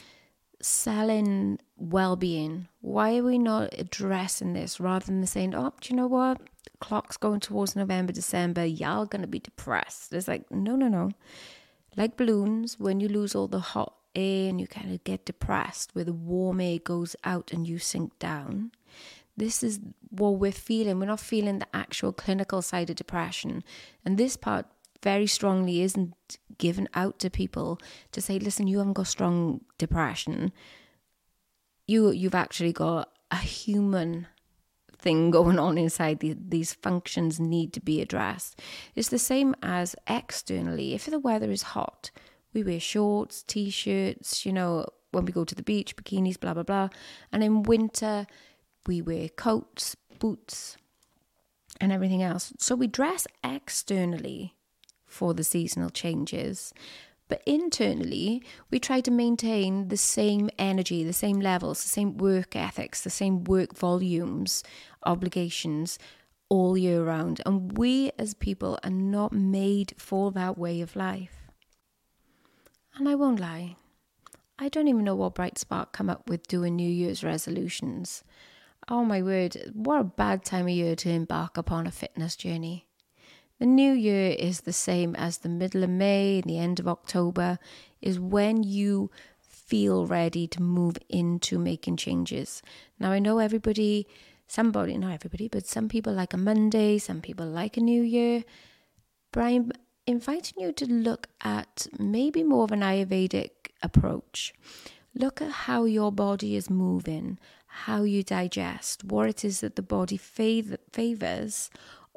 selling 0.61 1.59
well 1.77 2.17
being? 2.17 2.69
Why 2.81 3.19
are 3.19 3.25
we 3.25 3.39
not 3.39 3.75
addressing 3.79 4.55
this 4.55 4.81
rather 4.81 5.07
than 5.07 5.27
saying, 5.27 5.55
oh, 5.55 5.73
do 5.81 5.91
you 5.91 5.97
know 5.97 6.07
what? 6.07 6.41
Clock's 6.83 7.17
going 7.17 7.41
towards 7.41 7.77
November, 7.77 8.13
December, 8.13 8.67
y'all 8.67 9.07
gonna 9.07 9.27
be 9.27 9.39
depressed. 9.39 10.13
It's 10.13 10.29
like, 10.29 10.51
no, 10.51 10.75
no, 10.77 10.89
no. 10.89 11.13
Like 11.97 12.17
balloons, 12.17 12.79
when 12.79 13.01
you 13.01 13.09
lose 13.09 13.35
all 13.35 13.49
the 13.49 13.61
hot 13.61 13.95
air 14.15 14.49
and 14.49 14.61
you 14.61 14.67
kind 14.67 14.93
of 14.93 15.05
get 15.05 15.25
depressed, 15.25 15.95
where 15.95 16.05
the 16.05 16.13
warm 16.13 16.61
air 16.61 16.79
goes 16.79 17.15
out 17.25 17.53
and 17.53 17.67
you 17.67 17.79
sink 17.79 18.19
down. 18.19 18.73
This 19.37 19.63
is 19.63 19.81
what 20.11 20.33
we're 20.33 20.53
feeling. 20.53 20.99
We're 20.99 21.07
not 21.07 21.21
feeling 21.21 21.59
the 21.61 21.67
actual 21.73 22.13
clinical 22.13 22.61
side 22.61 22.91
of 22.91 22.97
depression. 22.97 23.63
And 24.05 24.19
this 24.19 24.37
part 24.37 24.67
very 25.03 25.27
strongly 25.27 25.83
isn't 25.83 26.15
given 26.59 26.89
out 26.95 27.19
to 27.21 27.31
people 27.31 27.81
to 28.13 28.21
say, 28.21 28.39
listen, 28.39 28.67
you 28.67 28.79
haven't 28.79 28.93
got 28.95 29.07
strong 29.07 29.63
depression. 29.79 30.53
You 31.87 32.11
you've 32.11 32.35
actually 32.35 32.73
got 32.73 33.09
a 33.31 33.37
human 33.37 34.27
thing 35.03 35.31
going 35.39 35.59
on 35.59 35.77
inside 35.77 36.21
the, 36.21 36.37
these 36.39 36.73
functions 36.73 37.39
need 37.39 37.73
to 37.75 37.81
be 37.81 38.01
addressed. 38.01 38.61
It's 38.95 39.09
the 39.09 39.19
same 39.19 39.55
as 39.63 39.95
externally. 40.09 40.95
If 40.95 41.07
the 41.07 41.19
weather 41.19 41.51
is 41.51 41.63
hot, 41.63 42.11
we 42.55 42.63
wear 42.63 42.81
shorts, 42.81 43.43
t 43.43 43.71
shirts, 43.71 44.47
you 44.47 44.53
know, 44.53 44.87
when 45.11 45.25
we 45.25 45.33
go 45.33 45.45
to 45.45 45.55
the 45.55 45.63
beach, 45.63 45.97
bikinis, 45.97 46.41
blah, 46.41 46.55
blah, 46.55 46.63
blah. 46.63 46.89
And 47.31 47.45
in 47.45 47.63
winter, 47.63 48.27
we 48.87 49.03
wear 49.03 49.29
coats, 49.29 49.97
boots, 50.19 50.77
and 51.81 51.93
everything 51.93 52.23
else. 52.23 52.53
So 52.59 52.75
we 52.75 52.87
dress 52.87 53.27
externally 53.45 54.55
for 55.07 55.35
the 55.35 55.45
seasonal 55.45 55.91
changes. 55.91 56.73
But 57.29 57.43
internally, 57.47 58.43
we 58.71 58.79
try 58.79 59.01
to 59.01 59.11
maintain 59.11 59.89
the 59.89 59.97
same 59.97 60.51
energy, 60.59 61.03
the 61.03 61.13
same 61.13 61.41
levels, 61.41 61.83
the 61.83 61.89
same 61.89 62.17
work 62.19 62.55
ethics, 62.55 63.03
the 63.03 63.11
same 63.11 63.45
work 63.45 63.75
volumes, 63.75 64.63
obligations 65.05 65.99
all 66.49 66.77
year 66.77 67.03
round. 67.03 67.41
And 67.47 67.79
we 67.79 68.11
as 68.19 68.35
people 68.35 68.79
are 68.85 68.91
not 68.91 69.33
made 69.33 69.95
for 69.97 70.31
that 70.33 70.59
way 70.59 70.83
of 70.83 70.95
life. 70.95 71.51
And 72.97 73.09
I 73.09 73.15
won't 73.15 73.41
lie, 73.41 73.77
I 74.59 74.69
don't 74.69 74.89
even 74.89 75.05
know 75.05 75.15
what 75.15 75.35
Bright 75.35 75.57
Spark 75.57 75.93
come 75.93 76.11
up 76.11 76.29
with 76.29 76.47
doing 76.47 76.77
New 76.77 76.89
Year's 76.89 77.25
resolutions. 77.25 78.23
Oh 78.89 79.05
my 79.05 79.23
word, 79.23 79.57
what 79.73 80.01
a 80.01 80.05
bad 80.05 80.45
time 80.45 80.67
of 80.67 80.71
year 80.71 80.95
to 80.97 81.09
embark 81.09 81.57
upon 81.57 81.87
a 81.87 81.91
fitness 81.91 82.37
journey. 82.37 82.87
The 83.63 83.69
new 83.69 83.93
year 83.93 84.35
is 84.37 84.63
the 84.63 84.73
same 84.73 85.15
as 85.15 85.39
the 85.39 85.49
middle 85.49 85.85
of 85.85 85.91
May 85.91 86.41
and 86.41 86.51
the 86.51 86.59
end 86.59 86.81
of 86.81 86.89
October, 86.89 87.61
is 88.01 88.19
when 88.19 88.65
you 88.65 89.09
feel 89.39 90.05
ready 90.05 90.49
to 90.49 90.61
move 90.61 90.97
into 91.09 91.61
making 91.61 91.99
changes. 91.99 92.61
Now, 92.99 93.13
I 93.13 93.21
know 93.21 93.39
everybody, 93.39 94.09
somebody, 94.49 94.99
not 94.99 95.13
everybody, 95.13 95.47
but 95.47 95.65
some 95.65 95.89
people 95.89 96.13
like 96.13 96.35
a 96.35 96.37
Monday, 96.37 96.99
some 96.99 97.21
people 97.21 97.47
like 97.47 97.77
a 97.77 97.81
new 97.81 98.03
year. 98.03 98.43
But 99.31 99.45
I'm 99.45 99.71
inviting 100.09 100.61
you 100.61 100.73
to 100.73 100.87
look 100.87 101.29
at 101.43 101.87
maybe 102.01 102.43
more 102.43 102.65
of 102.65 102.73
an 102.73 102.81
Ayurvedic 102.81 103.71
approach. 103.81 104.53
Look 105.15 105.41
at 105.41 105.53
how 105.53 105.85
your 105.85 106.11
body 106.11 106.57
is 106.57 106.69
moving, 106.69 107.39
how 107.69 108.03
you 108.03 108.25
digest, 108.25 109.05
what 109.05 109.29
it 109.29 109.45
is 109.45 109.61
that 109.61 109.77
the 109.77 109.83
body 109.83 110.19
fav- 110.19 110.79
favors 110.91 111.71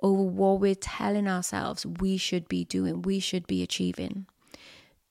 over 0.06 0.22
what 0.22 0.60
we're 0.60 0.76
telling 0.76 1.28
ourselves 1.28 1.84
we 1.84 2.16
should 2.16 2.48
be 2.48 2.64
doing, 2.64 3.02
we 3.02 3.20
should 3.20 3.48
be 3.48 3.64
achieving. 3.64 4.28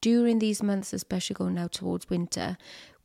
During 0.01 0.39
these 0.39 0.63
months, 0.63 0.93
especially 0.93 1.35
going 1.35 1.55
now 1.55 1.67
towards 1.67 2.09
winter, 2.09 2.57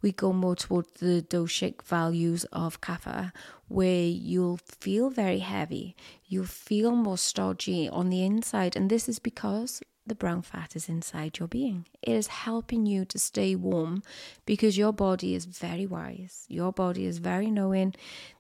we 0.02 0.12
go 0.12 0.32
more 0.32 0.56
towards 0.56 0.92
the 1.00 1.24
doshic 1.24 1.82
values 1.82 2.46
of 2.54 2.80
kapha, 2.80 3.32
where 3.68 4.06
you'll 4.06 4.60
feel 4.80 5.10
very 5.10 5.40
heavy, 5.40 5.96
you'll 6.28 6.46
feel 6.46 6.92
more 6.92 7.18
stodgy 7.18 7.90
on 7.90 8.10
the 8.10 8.24
inside, 8.24 8.76
and 8.76 8.92
this 8.92 9.10
is 9.10 9.18
because 9.18 9.82
the 10.06 10.14
brown 10.14 10.44
fat 10.44 10.76
is 10.76 10.90
inside 10.90 11.40
your 11.40 11.48
being. 11.48 11.88
It 12.04 12.14
is 12.14 12.28
helping 12.28 12.86
you 12.86 13.04
to 13.06 13.18
stay 13.18 13.56
warm 13.56 14.04
because 14.46 14.78
your 14.78 14.94
body 14.94 15.34
is 15.34 15.46
very 15.46 15.88
wise. 15.88 16.46
Your 16.50 16.72
body 16.72 17.06
is 17.06 17.18
very 17.18 17.50
knowing 17.50 17.96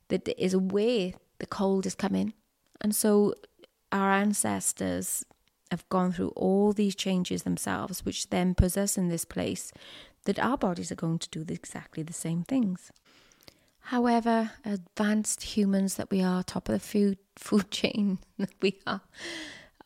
that 0.10 0.25
there 0.25 0.36
is 0.38 0.53
a 0.53 0.60
way 0.60 1.15
the 1.39 1.48
cold 1.48 1.88
is 1.88 1.96
coming. 1.96 2.34
And 2.81 2.95
so 2.95 3.33
our 3.91 4.12
ancestors 4.12 5.25
have 5.71 5.88
gone 5.89 6.12
through 6.12 6.29
all 6.29 6.74
these 6.74 6.95
changes 6.95 7.43
themselves, 7.43 8.05
which 8.05 8.29
then 8.29 8.55
puts 8.55 8.77
us 8.77 8.98
in 8.98 9.09
this 9.09 9.25
place 9.25 9.71
that 10.25 10.39
our 10.39 10.57
bodies 10.57 10.91
are 10.91 10.95
going 10.95 11.19
to 11.19 11.29
do 11.29 11.45
exactly 11.53 12.03
the 12.03 12.13
same 12.13 12.43
things. 12.43 12.91
However, 13.79 14.51
advanced 14.65 15.41
humans 15.41 15.95
that 15.95 16.12
we 16.12 16.21
are, 16.21 16.43
top 16.43 16.69
of 16.69 16.74
the 16.74 16.79
food 16.79 17.17
food 17.36 17.71
chain 17.71 18.19
that 18.38 18.53
we 18.62 18.79
are, 18.86 19.01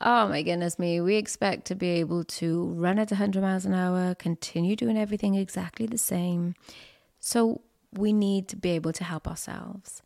oh 0.02 0.28
my 0.28 0.42
goodness 0.42 0.80
me, 0.80 1.00
we 1.00 1.16
expect 1.16 1.66
to 1.66 1.76
be 1.76 1.90
able 1.90 2.24
to 2.24 2.74
run 2.74 3.00
at 3.00 3.12
100 3.12 3.42
miles 3.42 3.66
an 3.66 3.74
hour, 3.74 4.16
continue 4.16 4.76
doing 4.76 4.98
everything 4.98 5.36
exactly 5.36 5.86
the 5.86 5.98
same. 5.98 6.56
So 7.20 7.62
we 7.94 8.12
need 8.12 8.48
to 8.50 8.56
be 8.56 8.72
able 8.72 8.92
to 8.94 9.04
help 9.04 9.28
ourselves. 9.28 10.02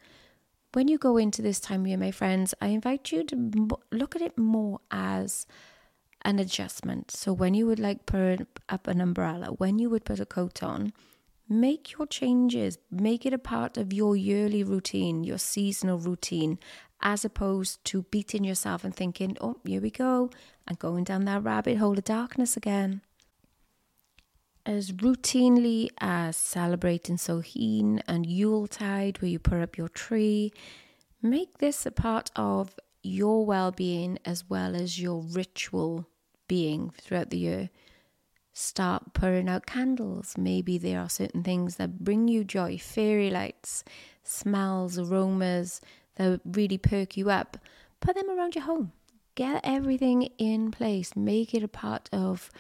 When 0.73 0.87
you 0.87 0.97
go 0.97 1.17
into 1.17 1.41
this 1.41 1.59
time 1.59 1.87
year, 1.87 1.97
my 1.97 2.11
friends, 2.11 2.53
I 2.61 2.67
invite 2.67 3.11
you 3.11 3.23
to 3.25 3.79
look 3.91 4.15
at 4.15 4.21
it 4.21 4.37
more 4.37 4.79
as 4.91 5.47
an 6.23 6.39
adjustment. 6.39 7.09
So 7.11 7.31
when 7.31 7.53
you 7.53 7.65
would 7.65 7.79
like 7.79 8.05
put 8.05 8.47
up 8.67 8.87
an 8.87 8.99
umbrella, 8.99 9.47
when 9.47 9.79
you 9.79 9.89
would 9.89 10.05
put 10.05 10.19
a 10.19 10.25
coat 10.25 10.61
on, 10.61 10.91
make 11.47 11.93
your 11.93 12.05
changes, 12.05 12.77
make 12.91 13.25
it 13.25 13.33
a 13.33 13.37
part 13.37 13.77
of 13.77 13.93
your 13.93 14.15
yearly 14.15 14.63
routine, 14.63 15.23
your 15.23 15.37
seasonal 15.37 15.99
routine, 15.99 16.59
as 17.01 17.23
opposed 17.23 17.83
to 17.85 18.03
beating 18.03 18.43
yourself 18.43 18.83
and 18.83 18.95
thinking, 18.95 19.37
oh, 19.39 19.57
here 19.63 19.79
we 19.81 19.89
go, 19.89 20.29
and 20.67 20.77
going 20.79 21.05
down 21.05 21.25
that 21.25 21.43
rabbit 21.43 21.77
hole 21.77 21.97
of 21.97 22.03
darkness 22.03 22.57
again. 22.57 23.01
As 24.67 24.91
routinely 24.91 25.87
as 26.01 26.35
celebrating 26.35 27.15
Samhain 27.15 28.03
and 28.05 28.25
Yuletide, 28.25 29.21
where 29.21 29.31
you 29.31 29.39
put 29.39 29.61
up 29.61 29.77
your 29.77 29.87
tree, 29.87 30.51
make 31.21 31.59
this 31.59 31.85
a 31.85 31.91
part 31.91 32.31
of 32.35 32.77
your 33.01 33.45
well 33.45 33.71
being 33.71 34.19
as 34.25 34.49
well 34.49 34.75
as 34.75 34.99
your 34.99 35.21
ritual 35.21 36.05
being 36.49 36.89
throughout 36.89 37.29
the 37.29 37.37
year. 37.37 37.69
Start 38.51 39.13
putting 39.13 39.47
out 39.47 39.65
candles. 39.65 40.35
Maybe 40.37 40.77
there 40.77 40.99
are 40.99 41.09
certain 41.09 41.43
things 41.43 41.77
that 41.77 42.03
bring 42.03 42.27
you 42.27 42.43
joy, 42.43 42.77
fairy 42.77 43.29
lights, 43.29 43.85
smells, 44.21 44.99
aromas 44.99 45.79
that 46.17 46.41
really 46.43 46.77
perk 46.77 47.15
you 47.15 47.29
up. 47.29 47.57
Put 48.01 48.15
them 48.15 48.29
around 48.29 48.53
your 48.53 48.65
home. 48.65 48.91
Get 49.35 49.61
everything 49.63 50.23
in 50.37 50.71
place. 50.71 51.15
Make 51.15 51.53
it 51.53 51.63
a 51.63 51.69
part 51.69 52.09
of 52.11 52.51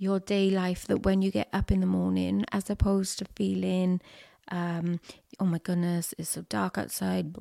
your 0.00 0.18
day 0.18 0.50
life 0.50 0.86
that 0.86 1.04
when 1.04 1.20
you 1.20 1.30
get 1.30 1.48
up 1.52 1.70
in 1.70 1.80
the 1.80 1.86
morning, 1.86 2.42
as 2.52 2.70
opposed 2.70 3.18
to 3.18 3.26
feeling, 3.36 4.00
um, 4.48 4.98
oh 5.38 5.44
my 5.44 5.58
goodness, 5.58 6.14
it's 6.16 6.30
so 6.30 6.42
dark 6.48 6.78
outside, 6.78 7.36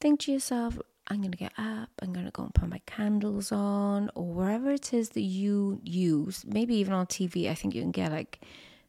think 0.00 0.20
to 0.20 0.32
yourself, 0.32 0.76
I'm 1.06 1.20
going 1.20 1.30
to 1.30 1.38
get 1.38 1.52
up, 1.56 1.90
I'm 2.02 2.12
going 2.12 2.26
to 2.26 2.32
go 2.32 2.42
and 2.42 2.52
put 2.52 2.68
my 2.68 2.80
candles 2.86 3.52
on, 3.52 4.10
or 4.16 4.24
wherever 4.24 4.72
it 4.72 4.92
is 4.92 5.10
that 5.10 5.20
you 5.20 5.80
use. 5.84 6.44
Maybe 6.48 6.74
even 6.76 6.92
on 6.92 7.06
TV, 7.06 7.48
I 7.48 7.54
think 7.54 7.76
you 7.76 7.82
can 7.82 7.92
get 7.92 8.10
like 8.10 8.40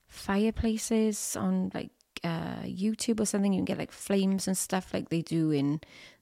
fireplaces 0.07 1.35
on 1.35 1.69
like 1.75 1.91
uh, 2.23 2.63
YouTube 2.63 3.19
or 3.19 3.25
something. 3.25 3.53
You 3.53 3.59
can 3.59 3.65
get 3.65 3.77
like 3.77 3.91
flames 3.91 4.47
and 4.47 4.57
stuff 4.57 4.95
like 4.95 5.09
they 5.09 5.21
do 5.21 5.51
in 5.51 5.79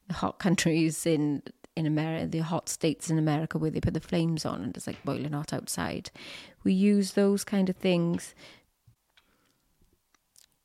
the 0.10 0.16
hot 0.16 0.38
countries 0.46 1.06
in 1.06 1.44
in 1.76 1.86
America, 1.86 2.28
the 2.28 2.40
hot 2.40 2.70
states 2.70 3.10
in 3.10 3.18
America 3.18 3.58
where 3.58 3.72
they 3.72 3.82
put 3.82 3.94
the 3.94 4.00
flames 4.00 4.46
on 4.46 4.62
and 4.62 4.76
it's 4.78 4.88
like 4.88 5.04
boiling 5.04 5.34
hot 5.34 5.54
outside. 5.54 6.12
We 6.64 6.74
use 6.74 7.14
those 7.14 7.44
kind 7.44 7.70
of 7.70 7.76
things 7.76 8.36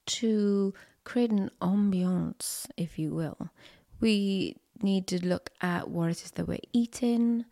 to 0.06 0.74
create 1.04 1.30
an 1.30 1.50
ambiance, 1.60 2.66
if 2.76 2.98
you 2.98 3.14
will. 3.14 3.50
We 4.00 4.56
need 4.82 5.06
to 5.08 5.24
look 5.24 5.50
at 5.60 5.88
what 5.90 6.10
it 6.10 6.24
is 6.24 6.30
that 6.32 6.46
we're 6.46 6.58
eating, 6.72 7.44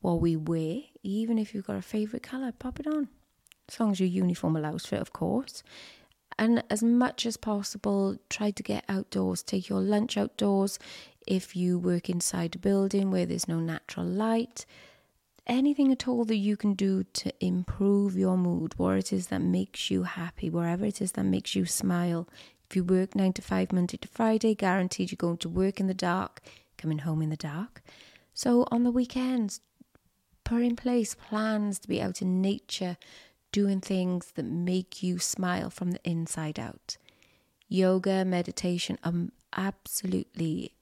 what 0.00 0.20
we 0.20 0.36
wear. 0.36 0.82
Even 1.02 1.38
if 1.38 1.54
you've 1.54 1.66
got 1.66 1.76
a 1.76 1.82
favourite 1.82 2.22
colour, 2.22 2.52
pop 2.52 2.80
it 2.80 2.86
on. 2.86 3.08
As 3.68 3.80
long 3.80 3.92
as 3.92 4.00
your 4.00 4.08
uniform 4.08 4.56
allows 4.56 4.84
for 4.86 4.96
it, 4.96 5.00
of 5.00 5.12
course. 5.12 5.62
And 6.38 6.64
as 6.68 6.82
much 6.82 7.26
as 7.26 7.36
possible, 7.36 8.16
try 8.28 8.50
to 8.50 8.62
get 8.62 8.84
outdoors. 8.88 9.42
Take 9.42 9.68
your 9.68 9.80
lunch 9.80 10.16
outdoors. 10.16 10.78
If 11.26 11.56
you 11.56 11.78
work 11.78 12.10
inside 12.10 12.54
a 12.54 12.58
building 12.58 13.10
where 13.10 13.26
there's 13.26 13.48
no 13.48 13.60
natural 13.60 14.06
light, 14.06 14.66
anything 15.46 15.90
at 15.92 16.06
all 16.06 16.24
that 16.24 16.36
you 16.36 16.56
can 16.56 16.74
do 16.74 17.04
to 17.04 17.32
improve 17.44 18.16
your 18.16 18.36
mood, 18.36 18.78
what 18.78 18.96
it 18.96 19.12
is 19.12 19.28
that 19.28 19.40
makes 19.40 19.90
you 19.90 20.02
happy, 20.02 20.50
wherever 20.50 20.84
it 20.84 21.00
is 21.00 21.12
that 21.12 21.24
makes 21.24 21.54
you 21.54 21.64
smile. 21.66 22.28
If 22.68 22.76
you 22.76 22.84
work 22.84 23.14
nine 23.14 23.32
to 23.34 23.42
five, 23.42 23.72
Monday 23.72 23.96
to 23.98 24.08
Friday, 24.08 24.54
guaranteed 24.54 25.10
you're 25.10 25.16
going 25.16 25.38
to 25.38 25.48
work 25.48 25.80
in 25.80 25.86
the 25.86 25.94
dark 25.94 26.40
coming 26.76 26.98
home 26.98 27.22
in 27.22 27.30
the 27.30 27.36
dark. 27.36 27.82
So 28.34 28.66
on 28.70 28.84
the 28.84 28.90
weekends, 28.90 29.60
put 30.44 30.62
in 30.62 30.76
place 30.76 31.14
plans 31.14 31.78
to 31.80 31.88
be 31.88 32.02
out 32.02 32.20
in 32.20 32.42
nature, 32.42 32.96
doing 33.52 33.80
things 33.80 34.32
that 34.34 34.44
make 34.44 35.02
you 35.02 35.18
smile 35.18 35.70
from 35.70 35.92
the 35.92 36.00
inside 36.04 36.58
out. 36.58 36.96
Yoga, 37.68 38.24
meditation 38.24 38.98
absolutely 39.56 40.73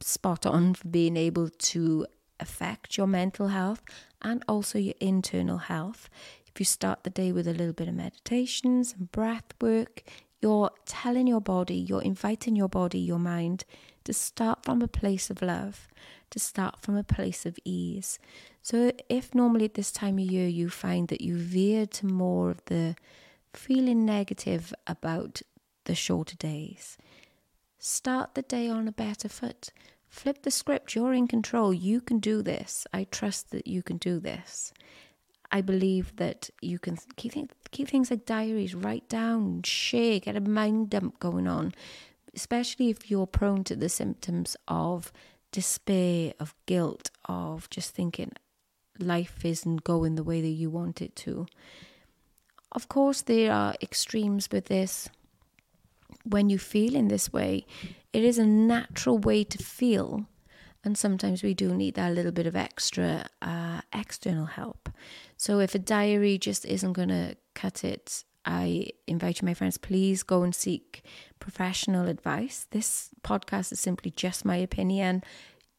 spot 0.00 0.46
on 0.46 0.74
for 0.74 0.88
being 0.88 1.16
able 1.16 1.48
to 1.48 2.06
affect 2.38 2.96
your 2.96 3.06
mental 3.06 3.48
health 3.48 3.82
and 4.22 4.42
also 4.48 4.78
your 4.78 4.94
internal 5.00 5.58
health. 5.58 6.08
If 6.46 6.58
you 6.58 6.64
start 6.64 7.04
the 7.04 7.10
day 7.10 7.32
with 7.32 7.46
a 7.46 7.52
little 7.52 7.72
bit 7.72 7.88
of 7.88 7.94
meditation, 7.94 8.82
some 8.84 9.08
breath 9.12 9.54
work, 9.60 10.02
you're 10.40 10.70
telling 10.86 11.26
your 11.26 11.40
body, 11.40 11.76
you're 11.76 12.02
inviting 12.02 12.56
your 12.56 12.68
body, 12.68 12.98
your 12.98 13.18
mind 13.18 13.64
to 14.04 14.12
start 14.12 14.64
from 14.64 14.80
a 14.80 14.88
place 14.88 15.30
of 15.30 15.42
love, 15.42 15.86
to 16.30 16.38
start 16.38 16.80
from 16.80 16.96
a 16.96 17.04
place 17.04 17.44
of 17.44 17.58
ease. 17.64 18.18
So, 18.62 18.92
if 19.08 19.34
normally 19.34 19.66
at 19.66 19.74
this 19.74 19.92
time 19.92 20.18
of 20.18 20.24
year 20.24 20.48
you 20.48 20.70
find 20.70 21.08
that 21.08 21.20
you 21.20 21.36
veer 21.36 21.86
to 21.86 22.06
more 22.06 22.50
of 22.50 22.64
the 22.66 22.96
feeling 23.52 24.04
negative 24.04 24.72
about 24.86 25.42
the 25.84 25.94
shorter 25.94 26.36
days, 26.36 26.96
start 27.80 28.34
the 28.34 28.42
day 28.42 28.68
on 28.68 28.86
a 28.86 28.92
better 28.92 29.28
foot. 29.28 29.70
Flip 30.08 30.42
the 30.42 30.50
script. 30.52 30.94
You're 30.94 31.12
in 31.12 31.26
control. 31.26 31.74
You 31.74 32.00
can 32.00 32.20
do 32.20 32.42
this. 32.42 32.86
I 32.92 33.04
trust 33.04 33.50
that 33.50 33.66
you 33.66 33.82
can 33.82 33.96
do 33.96 34.20
this. 34.20 34.72
I 35.50 35.60
believe 35.60 36.14
that 36.16 36.50
you 36.60 36.78
can 36.78 36.96
keep, 37.16 37.34
keep 37.72 37.88
things 37.88 38.10
like 38.12 38.24
diaries, 38.24 38.74
write 38.74 39.08
down, 39.08 39.62
share, 39.64 40.20
get 40.20 40.36
a 40.36 40.40
mind 40.40 40.90
dump 40.90 41.18
going 41.18 41.48
on 41.48 41.72
especially 42.34 42.90
if 42.90 43.10
you're 43.10 43.26
prone 43.26 43.64
to 43.64 43.76
the 43.76 43.88
symptoms 43.88 44.56
of 44.68 45.12
despair, 45.52 46.32
of 46.38 46.54
guilt, 46.66 47.10
of 47.26 47.68
just 47.70 47.94
thinking 47.94 48.32
life 48.98 49.44
isn't 49.44 49.82
going 49.84 50.14
the 50.14 50.22
way 50.22 50.40
that 50.40 50.48
you 50.48 50.70
want 50.70 51.00
it 51.00 51.16
to. 51.16 51.46
Of 52.72 52.88
course, 52.88 53.22
there 53.22 53.52
are 53.52 53.74
extremes 53.82 54.48
with 54.52 54.66
this. 54.66 55.08
When 56.24 56.50
you 56.50 56.58
feel 56.58 56.94
in 56.94 57.08
this 57.08 57.32
way, 57.32 57.66
it 58.12 58.24
is 58.24 58.38
a 58.38 58.46
natural 58.46 59.18
way 59.18 59.44
to 59.44 59.58
feel, 59.58 60.26
and 60.84 60.96
sometimes 60.96 61.42
we 61.42 61.54
do 61.54 61.74
need 61.74 61.94
that 61.94 62.12
little 62.12 62.32
bit 62.32 62.46
of 62.46 62.56
extra 62.56 63.26
uh, 63.40 63.80
external 63.92 64.46
help. 64.46 64.88
So, 65.36 65.60
if 65.60 65.74
a 65.74 65.78
diary 65.78 66.38
just 66.38 66.64
isn't 66.64 66.92
going 66.92 67.08
to 67.08 67.36
cut 67.54 67.84
it, 67.84 68.24
I 68.44 68.88
invite 69.06 69.40
you, 69.40 69.46
my 69.46 69.54
friends, 69.54 69.78
please 69.78 70.22
go 70.22 70.42
and 70.42 70.54
seek 70.54 71.04
professional 71.38 72.08
advice. 72.08 72.66
This 72.70 73.10
podcast 73.22 73.72
is 73.72 73.80
simply 73.80 74.10
just 74.10 74.44
my 74.44 74.56
opinion. 74.56 75.22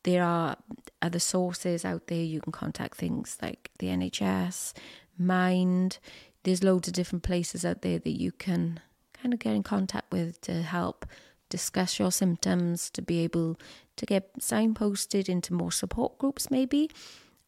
There 0.03 0.23
are 0.23 0.57
other 1.01 1.19
sources 1.19 1.85
out 1.85 2.07
there. 2.07 2.23
You 2.23 2.41
can 2.41 2.51
contact 2.51 2.97
things 2.97 3.37
like 3.41 3.69
the 3.79 3.87
NHS, 3.87 4.73
Mind. 5.17 5.99
There's 6.43 6.63
loads 6.63 6.87
of 6.87 6.93
different 6.95 7.23
places 7.23 7.65
out 7.65 7.81
there 7.81 7.99
that 7.99 8.19
you 8.19 8.31
can 8.31 8.79
kind 9.21 9.33
of 9.33 9.39
get 9.39 9.55
in 9.55 9.63
contact 9.63 10.11
with 10.11 10.41
to 10.41 10.61
help 10.61 11.05
discuss 11.49 11.99
your 11.99 12.11
symptoms, 12.11 12.89
to 12.89 13.01
be 13.01 13.19
able 13.19 13.59
to 13.97 14.05
get 14.05 14.39
signposted 14.39 15.29
into 15.29 15.53
more 15.53 15.71
support 15.71 16.17
groups, 16.17 16.49
maybe. 16.49 16.89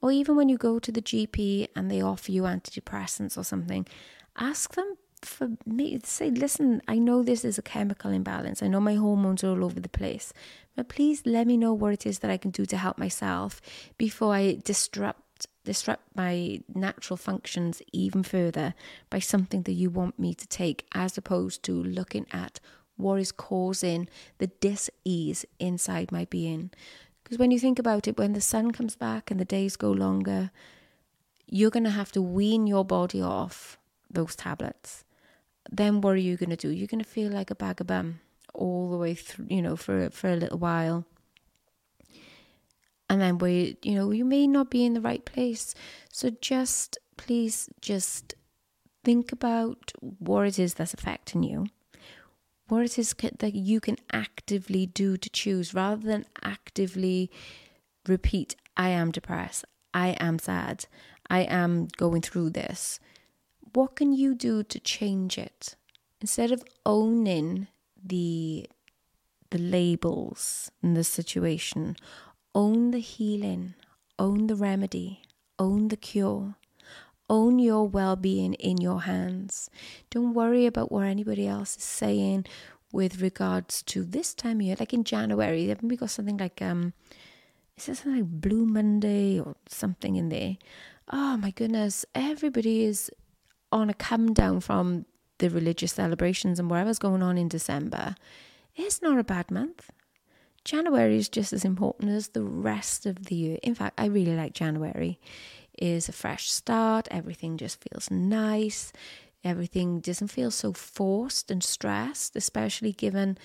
Or 0.02 0.12
even 0.12 0.36
when 0.36 0.50
you 0.50 0.58
go 0.58 0.80
to 0.80 0.92
the 0.92 1.02
GP 1.02 1.70
and 1.76 1.90
they 1.90 2.02
offer 2.02 2.32
you 2.32 2.44
antidepressants 2.44 3.38
or 3.38 3.44
something, 3.44 3.88
ask 4.38 4.76
them 4.76 4.98
for 5.26 5.52
me 5.66 5.98
say, 6.04 6.30
listen, 6.30 6.82
I 6.88 7.00
know 7.00 7.24
this 7.24 7.46
is 7.46 7.58
a 7.58 7.62
chemical 7.62 8.12
imbalance. 8.12 8.62
I 8.62 8.68
know 8.68 8.82
my 8.82 8.96
hormones 8.96 9.44
are 9.44 9.50
all 9.50 9.64
over 9.64 9.80
the 9.80 9.90
place, 9.90 10.34
but 10.76 10.90
please 10.90 11.24
let 11.26 11.48
me 11.48 11.56
know 11.56 11.74
what 11.74 11.94
it 11.94 12.06
is 12.06 12.20
that 12.20 12.32
I 12.32 12.38
can 12.38 12.52
do 12.52 12.66
to 12.66 12.78
help 12.78 12.98
myself 12.98 13.62
before 13.98 14.34
I 14.34 14.60
disrupt 14.64 15.23
disrupt 15.64 16.04
my 16.16 16.62
natural 16.74 17.18
functions 17.18 17.82
even 17.92 18.24
further 18.24 18.74
by 19.10 19.20
something 19.20 19.64
that 19.64 19.74
you 19.74 19.90
want 19.90 20.20
me 20.20 20.34
to 20.34 20.48
take, 20.48 20.86
as 20.94 21.18
opposed 21.18 21.64
to 21.64 21.72
looking 21.84 22.26
at 22.32 22.60
what 22.98 23.20
is 23.20 23.32
causing 23.32 24.08
the 24.38 24.48
dis-ease 24.48 25.46
inside 25.60 26.12
my 26.12 26.26
being. 26.26 26.70
Because 27.24 27.38
when 27.38 27.52
you 27.52 27.60
think 27.60 27.80
about 27.80 28.08
it, 28.08 28.18
when 28.18 28.34
the 28.34 28.42
sun 28.42 28.72
comes 28.72 28.96
back 28.96 29.32
and 29.32 29.40
the 29.40 29.46
days 29.46 29.76
go 29.76 29.92
longer, 29.92 30.52
you're 31.48 31.72
going 31.72 31.84
to 31.84 31.90
have 31.90 32.12
to 32.12 32.22
wean 32.22 32.68
your 32.68 32.86
body 32.86 33.22
off 33.22 33.78
those 34.10 34.36
tablets. 34.36 35.06
Then 35.72 36.02
what 36.02 36.14
are 36.14 36.18
you 36.18 36.38
going 36.38 36.50
to 36.50 36.56
do? 36.56 36.70
You're 36.70 36.88
going 36.88 37.04
to 37.04 37.10
feel 37.10 37.32
like 37.32 37.50
a 37.50 37.56
bag 37.56 37.82
of 37.82 37.88
bum 37.88 38.20
all 38.54 38.92
the 38.92 38.98
way 38.98 39.16
through, 39.16 39.48
you 39.50 39.62
know, 39.62 39.76
for 39.76 40.10
for 40.10 40.30
a 40.30 40.36
little 40.36 40.60
while. 40.60 41.06
And 43.14 43.22
then 43.22 43.38
we, 43.38 43.78
you 43.84 43.94
know, 43.94 44.10
you 44.10 44.26
may 44.26 44.48
not 44.48 44.72
be 44.72 44.84
in 44.84 44.96
the 44.96 45.02
right 45.02 45.24
place. 45.24 45.76
So 46.12 46.32
just 46.42 46.98
please 47.16 47.70
just 47.80 48.34
think 49.04 49.32
about 49.32 49.92
what 50.00 50.48
it 50.48 50.58
is 50.58 50.74
that's 50.74 50.96
affecting 50.96 51.44
you 51.44 51.68
what 52.68 52.84
it 52.84 52.98
is 52.98 53.14
that 53.14 53.54
you 53.54 53.80
can 53.80 53.98
actively 54.12 54.86
do 54.86 55.18
to 55.18 55.30
choose 55.30 55.74
rather 55.74 56.02
than 56.02 56.26
actively 56.44 57.30
repeat, 58.08 58.56
I 58.76 58.90
am 58.90 59.12
depressed, 59.12 59.66
I 59.94 60.10
am 60.20 60.40
sad, 60.40 60.86
I 61.30 61.42
am 61.42 61.88
going 61.98 62.22
through 62.22 62.52
this. 62.52 63.00
What 63.74 63.96
can 63.96 64.14
you 64.14 64.36
do 64.36 64.64
to 64.64 64.80
change 64.80 65.38
it? 65.38 65.76
Instead 66.22 66.52
of 66.52 66.64
owning 66.86 67.68
the 68.04 68.68
the 69.52 69.60
labels 69.60 70.72
in 70.82 70.96
the 70.96 71.04
situation, 71.04 71.96
own 72.56 72.92
the 72.92 73.00
healing, 73.00 73.76
own 74.20 74.48
the 74.48 74.56
remedy, 74.56 75.22
own 75.60 75.88
the 75.88 75.98
cure. 75.98 76.56
Own 77.30 77.58
your 77.58 77.88
well 77.88 78.16
being 78.16 78.54
in 78.56 78.78
your 78.78 79.04
hands. 79.04 79.70
Don't 80.10 80.34
worry 80.34 80.66
about 80.66 80.92
what 80.92 81.06
anybody 81.06 81.48
else 81.48 81.78
is 81.78 81.84
saying 81.84 82.46
with 82.92 83.22
regards 83.22 83.82
to 83.84 84.04
this 84.04 84.34
time 84.34 84.60
of 84.60 84.66
year. 84.68 84.76
Like 84.78 84.94
in 84.94 85.04
January, 85.04 85.76
we 85.82 85.96
got 85.96 86.10
something 86.12 86.38
like 86.38 86.62
um 86.62 86.94
is 87.78 87.88
there 87.88 87.96
something 87.96 88.22
like 88.22 88.42
Blue 88.42 88.66
Monday 88.66 89.40
or 89.40 89.56
something 89.68 90.16
in 90.16 90.30
there? 90.30 90.58
Oh 91.12 91.38
my 91.38 91.52
goodness, 91.52 92.06
everybody 92.14 92.84
is 92.84 93.10
on 93.72 93.90
a 93.90 93.94
come 93.94 94.34
down 94.34 94.60
from 94.60 95.06
the 95.40 95.50
religious 95.50 95.94
celebrations 95.94 96.60
and 96.60 96.70
whatever's 96.70 97.00
going 97.00 97.24
on 97.24 97.38
in 97.38 97.48
December. 97.48 98.16
It's 98.76 99.02
not 99.02 99.18
a 99.18 99.24
bad 99.24 99.50
month. 99.50 99.90
January 100.66 101.18
is 101.18 101.30
just 101.30 101.52
as 101.54 101.66
important 101.66 102.10
as 102.12 102.30
the 102.30 102.44
rest 102.44 103.06
of 103.06 103.26
the 103.26 103.36
year. 103.36 103.58
In 103.64 103.76
fact, 103.76 104.00
I 104.00 104.06
really 104.06 104.36
like 104.36 104.54
January 104.54 105.20
is 105.78 106.08
a 106.08 106.14
fresh 106.14 106.50
start. 106.50 107.08
Everything 107.12 107.58
just 107.58 107.84
feels 107.84 108.10
nice. 108.10 108.94
Everything 109.44 110.00
doesn't 110.00 110.30
feel 110.30 110.52
so 110.52 110.72
forced 110.72 111.52
and 111.52 111.64
stressed, 111.64 112.36
especially 112.36 112.94
given 112.94 113.38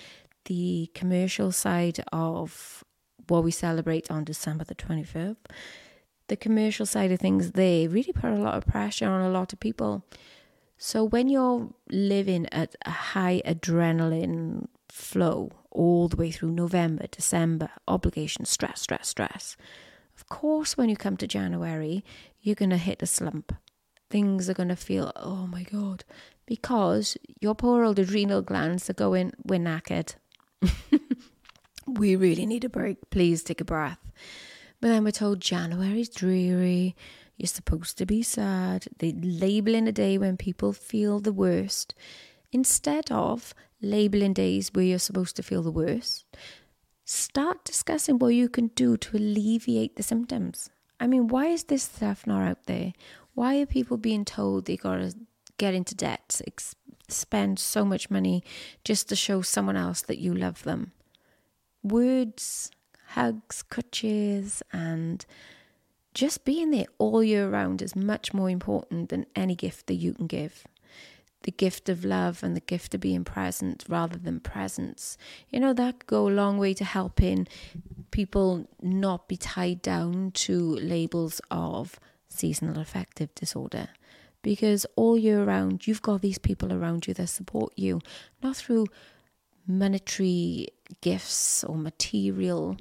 the 0.45 0.89
commercial 0.93 1.51
side 1.51 1.99
of 2.13 2.83
what 3.27 3.43
we 3.43 3.51
celebrate 3.51 4.09
on 4.09 4.23
December 4.23 4.63
the 4.63 4.75
25th. 4.75 5.35
The 6.27 6.37
commercial 6.37 6.85
side 6.85 7.11
of 7.11 7.19
things, 7.19 7.51
they 7.51 7.87
really 7.87 8.13
put 8.13 8.31
a 8.31 8.35
lot 8.35 8.55
of 8.55 8.65
pressure 8.65 9.09
on 9.09 9.21
a 9.21 9.29
lot 9.29 9.51
of 9.51 9.59
people. 9.59 10.05
So 10.77 11.03
when 11.03 11.27
you're 11.27 11.69
living 11.89 12.47
at 12.51 12.75
a 12.85 12.91
high 12.91 13.41
adrenaline 13.45 14.67
flow 14.87 15.51
all 15.79 16.09
the 16.09 16.17
way 16.17 16.29
through 16.29 16.51
November, 16.51 17.07
December, 17.09 17.69
obligation, 17.87 18.43
stress, 18.43 18.81
stress, 18.81 19.07
stress, 19.07 19.55
of 20.19 20.27
course, 20.27 20.75
when 20.75 20.89
you 20.89 20.97
come 20.97 21.15
to 21.15 21.27
January, 21.27 22.03
you're 22.41 22.53
going 22.53 22.71
to 22.71 22.77
hit 22.77 23.01
a 23.01 23.05
slump. 23.05 23.55
Things 24.09 24.49
are 24.49 24.53
going 24.53 24.67
to 24.67 24.75
feel, 24.75 25.13
oh 25.15 25.47
my 25.47 25.63
God, 25.63 26.03
because 26.45 27.15
your 27.39 27.55
poor 27.55 27.85
old 27.85 27.99
adrenal 27.99 28.41
glands 28.41 28.89
are 28.89 28.93
going, 28.93 29.31
we're 29.45 29.59
knackered. 29.59 30.15
we 31.87 32.17
really 32.17 32.45
need 32.45 32.65
a 32.65 32.69
break. 32.69 33.09
Please 33.11 33.43
take 33.43 33.61
a 33.61 33.65
breath. 33.65 34.11
But 34.81 34.89
then 34.89 35.05
we're 35.05 35.11
told 35.11 35.39
January's 35.39 36.09
dreary. 36.09 36.97
You're 37.37 37.47
supposed 37.47 37.97
to 37.99 38.05
be 38.05 38.21
sad. 38.21 38.87
They 38.97 39.13
label 39.13 39.73
in 39.73 39.87
a 39.87 39.93
day 39.93 40.17
when 40.17 40.35
people 40.35 40.73
feel 40.73 41.21
the 41.21 41.31
worst 41.31 41.95
instead 42.51 43.09
of 43.09 43.53
labeling 43.81 44.33
days 44.33 44.69
where 44.73 44.85
you're 44.85 44.99
supposed 44.99 45.35
to 45.35 45.43
feel 45.43 45.63
the 45.63 45.71
worst 45.71 46.25
start 47.09 47.65
discussing 47.65 48.19
what 48.19 48.27
you 48.27 48.47
can 48.47 48.67
do 48.75 48.95
to 48.95 49.17
alleviate 49.17 49.95
the 49.95 50.03
symptoms. 50.03 50.69
I 50.99 51.07
mean, 51.07 51.27
why 51.27 51.47
is 51.47 51.63
this 51.63 51.81
stuff 51.81 52.27
not 52.27 52.47
out 52.47 52.65
there? 52.67 52.93
Why 53.33 53.59
are 53.59 53.65
people 53.65 53.97
being 53.97 54.25
told 54.25 54.65
they 54.65 54.77
gotta 54.77 55.15
get 55.57 55.73
into 55.73 55.95
debt, 55.95 56.39
ex- 56.45 56.75
spend 57.07 57.57
so 57.57 57.83
much 57.83 58.11
money 58.11 58.43
just 58.83 59.09
to 59.09 59.15
show 59.15 59.41
someone 59.41 59.75
else 59.75 60.03
that 60.03 60.19
you 60.19 60.35
love 60.35 60.61
them? 60.61 60.91
Words, 61.81 62.69
hugs, 63.07 63.63
crutches, 63.63 64.61
and 64.71 65.25
just 66.13 66.45
being 66.45 66.69
there 66.69 66.85
all 66.99 67.23
year 67.23 67.49
round 67.49 67.81
is 67.81 67.95
much 67.95 68.35
more 68.35 68.51
important 68.51 69.09
than 69.09 69.25
any 69.35 69.55
gift 69.55 69.87
that 69.87 69.95
you 69.95 70.13
can 70.13 70.27
give 70.27 70.67
the 71.43 71.51
gift 71.51 71.89
of 71.89 72.03
love 72.03 72.43
and 72.43 72.55
the 72.55 72.61
gift 72.61 72.93
of 72.93 73.01
being 73.01 73.23
present 73.23 73.85
rather 73.87 74.17
than 74.17 74.39
presence. 74.39 75.17
You 75.49 75.59
know, 75.59 75.73
that 75.73 75.99
could 75.99 76.07
go 76.07 76.27
a 76.27 76.29
long 76.29 76.57
way 76.57 76.73
to 76.73 76.83
helping 76.83 77.47
people 78.11 78.67
not 78.81 79.27
be 79.27 79.37
tied 79.37 79.81
down 79.81 80.31
to 80.31 80.75
labels 80.75 81.39
of 81.49 81.99
seasonal 82.27 82.79
affective 82.79 83.33
disorder. 83.35 83.89
Because 84.41 84.85
all 84.95 85.17
year 85.17 85.43
round, 85.43 85.85
you've 85.87 86.01
got 86.01 86.21
these 86.21 86.37
people 86.37 86.71
around 86.71 87.07
you 87.07 87.13
that 87.15 87.27
support 87.27 87.73
you, 87.75 87.99
not 88.41 88.55
through 88.55 88.87
monetary 89.67 90.67
gifts 91.01 91.63
or 91.63 91.75
material 91.75 92.77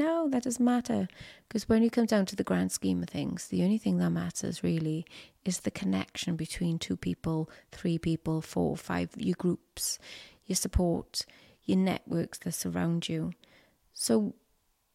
no, 0.00 0.28
that 0.30 0.44
doesn't 0.44 0.64
matter. 0.64 1.08
Because 1.46 1.68
when 1.68 1.82
you 1.82 1.90
come 1.90 2.06
down 2.06 2.24
to 2.26 2.36
the 2.36 2.44
grand 2.44 2.72
scheme 2.72 3.02
of 3.02 3.10
things, 3.10 3.48
the 3.48 3.62
only 3.62 3.76
thing 3.76 3.98
that 3.98 4.10
matters 4.10 4.64
really 4.64 5.04
is 5.44 5.60
the 5.60 5.70
connection 5.70 6.36
between 6.36 6.78
two 6.78 6.96
people, 6.96 7.50
three 7.70 7.98
people, 7.98 8.40
four, 8.40 8.76
five, 8.76 9.10
your 9.16 9.36
groups, 9.38 9.98
your 10.46 10.56
support, 10.56 11.26
your 11.64 11.76
networks 11.76 12.38
that 12.38 12.52
surround 12.52 13.08
you. 13.10 13.32
So 13.92 14.34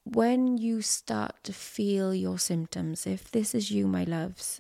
when 0.03 0.57
you 0.57 0.81
start 0.81 1.35
to 1.43 1.53
feel 1.53 2.13
your 2.13 2.39
symptoms, 2.39 3.05
if 3.05 3.31
this 3.31 3.53
is 3.53 3.69
you, 3.69 3.87
my 3.87 4.05
loves, 4.05 4.59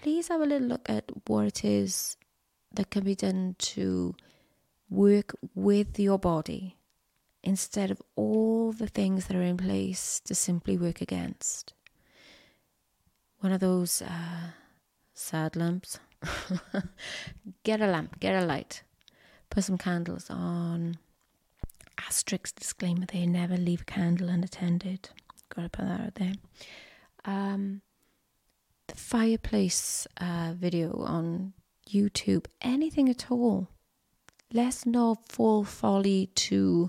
please 0.00 0.28
have 0.28 0.40
a 0.40 0.46
little 0.46 0.66
look 0.66 0.88
at 0.90 1.04
what 1.28 1.46
it 1.46 1.64
is 1.64 2.16
that 2.72 2.90
can 2.90 3.04
be 3.04 3.14
done 3.14 3.54
to 3.58 4.16
work 4.90 5.32
with 5.54 5.98
your 5.98 6.18
body 6.18 6.76
instead 7.42 7.90
of 7.90 8.00
all 8.16 8.72
the 8.72 8.86
things 8.86 9.26
that 9.26 9.36
are 9.36 9.42
in 9.42 9.56
place 9.56 10.20
to 10.20 10.34
simply 10.34 10.76
work 10.76 11.00
against. 11.00 11.74
One 13.40 13.52
of 13.52 13.60
those 13.60 14.02
uh, 14.02 14.52
sad 15.14 15.56
lamps. 15.56 15.98
get 17.64 17.80
a 17.80 17.86
lamp, 17.86 18.20
get 18.20 18.40
a 18.40 18.46
light, 18.46 18.84
put 19.50 19.64
some 19.64 19.78
candles 19.78 20.30
on. 20.30 20.98
Asterisk 21.98 22.54
disclaimer 22.58 23.06
they 23.06 23.26
never 23.26 23.56
leave 23.56 23.82
a 23.82 23.84
candle 23.84 24.28
unattended. 24.28 25.10
Gotta 25.54 25.68
put 25.68 25.86
that 25.86 26.00
out 26.00 26.14
there. 26.14 26.34
Um, 27.24 27.82
the 28.86 28.96
fireplace 28.96 30.06
uh, 30.20 30.54
video 30.56 31.02
on 31.02 31.52
YouTube, 31.88 32.46
anything 32.60 33.08
at 33.08 33.30
all. 33.30 33.68
Let's 34.52 34.84
not 34.86 35.28
fall 35.28 35.64
folly 35.64 36.26
to 36.34 36.88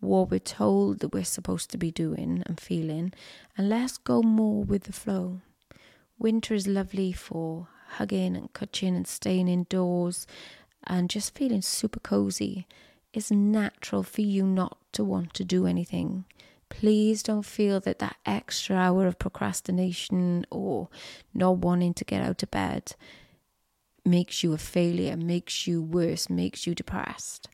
what 0.00 0.30
we're 0.30 0.38
told 0.38 1.00
that 1.00 1.12
we're 1.12 1.24
supposed 1.24 1.70
to 1.70 1.78
be 1.78 1.90
doing 1.90 2.42
and 2.46 2.60
feeling, 2.60 3.12
and 3.56 3.68
let's 3.68 3.98
go 3.98 4.22
more 4.22 4.62
with 4.62 4.84
the 4.84 4.92
flow. 4.92 5.40
Winter 6.18 6.54
is 6.54 6.66
lovely 6.66 7.12
for 7.12 7.68
hugging 7.92 8.36
and 8.36 8.52
touching 8.54 8.94
and 8.94 9.06
staying 9.06 9.48
indoors 9.48 10.26
and 10.86 11.10
just 11.10 11.34
feeling 11.34 11.62
super 11.62 12.00
cozy, 12.00 12.66
it's 13.12 13.30
natural 13.30 14.02
for 14.02 14.20
you 14.20 14.44
not 14.44 14.78
to 14.92 15.04
want 15.04 15.34
to 15.34 15.44
do 15.44 15.66
anything. 15.66 16.24
Please 16.68 17.22
don't 17.22 17.44
feel 17.46 17.80
that 17.80 17.98
that 17.98 18.16
extra 18.26 18.76
hour 18.76 19.06
of 19.06 19.18
procrastination 19.18 20.44
or 20.50 20.88
not 21.32 21.58
wanting 21.58 21.94
to 21.94 22.04
get 22.04 22.22
out 22.22 22.42
of 22.42 22.50
bed 22.50 22.94
makes 24.04 24.42
you 24.42 24.52
a 24.52 24.58
failure, 24.58 25.16
makes 25.16 25.66
you 25.66 25.82
worse, 25.82 26.28
makes 26.28 26.66
you 26.66 26.74
depressed. 26.74 27.48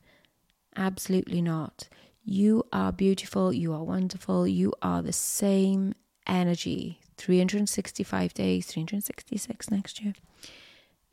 Absolutely 0.75 1.41
not. 1.41 1.87
You 2.27 2.63
are 2.73 2.91
beautiful, 2.91 3.53
you 3.53 3.71
are 3.73 3.83
wonderful, 3.83 4.47
you 4.47 4.73
are 4.81 5.03
the 5.03 5.13
same 5.13 5.93
energy 6.25 6.99
365 7.17 8.33
days, 8.33 8.65
366 8.65 9.69
next 9.69 10.01
year, 10.01 10.15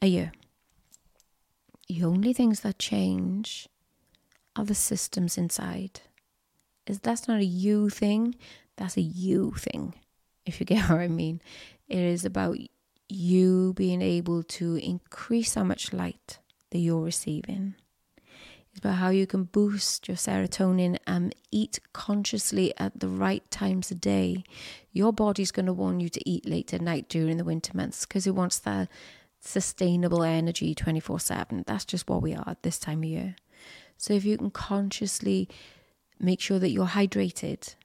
a 0.01 0.07
year. 0.07 0.33
The 1.87 2.03
only 2.05 2.33
things 2.33 2.61
that 2.61 2.79
change 2.79 3.69
are 4.57 4.65
the 4.65 4.75
systems 4.75 5.37
inside. 5.37 6.01
Is 6.87 7.01
that's 7.01 7.29
not 7.29 7.41
a 7.41 7.45
you 7.45 7.91
thing, 7.91 8.35
that's 8.77 8.97
a 8.97 9.03
you 9.03 9.53
thing, 9.53 9.95
if 10.47 10.61
you 10.61 10.67
get 10.73 10.89
what 10.89 11.01
I 11.01 11.09
mean. 11.09 11.43
It 11.89 11.99
is 11.99 12.25
about 12.25 12.57
you 13.11 13.75
being 13.75 14.01
able 14.01 14.43
to 14.45 14.77
increase 14.77 15.55
how 15.55 15.65
much 15.65 15.93
light 15.93 16.39
that 16.71 16.79
you're 16.79 17.03
receiving. 17.03 17.75
About 18.83 18.97
how 18.97 19.11
you 19.11 19.29
can 19.29 19.45
boost 19.45 20.09
your 20.09 20.17
serotonin 20.17 20.99
and 21.07 21.33
eat 21.53 21.79
consciously 21.93 22.75
at 22.79 22.99
the 22.99 23.07
right 23.07 23.49
times 23.49 23.93
of 23.93 24.01
day. 24.01 24.43
Your 24.91 25.13
body's 25.13 25.53
going 25.53 25.67
to 25.67 25.73
want 25.73 26.01
you 26.01 26.09
to 26.09 26.29
eat 26.29 26.45
late 26.47 26.75
at 26.75 26.81
night 26.81 27.09
during 27.09 27.37
the 27.37 27.45
winter 27.45 27.77
months 27.77 28.05
because 28.05 28.27
it 28.27 28.35
wants 28.35 28.59
that 28.59 28.89
sustainable 29.39 30.25
energy 30.25 30.75
24 30.75 31.21
7. 31.21 31.63
That's 31.65 31.85
just 31.85 32.09
what 32.09 32.23
we 32.23 32.35
are 32.35 32.49
at 32.49 32.65
this 32.65 32.81
time 32.81 33.05
of 33.05 33.09
year. 33.09 33.37
So 33.97 34.15
if 34.15 34.25
you 34.25 34.37
can 34.37 34.51
consciously 34.51 35.49
make 36.19 36.41
sure 36.41 36.59
that 36.59 36.71
you're 36.71 36.87
hydrated, 36.87 37.77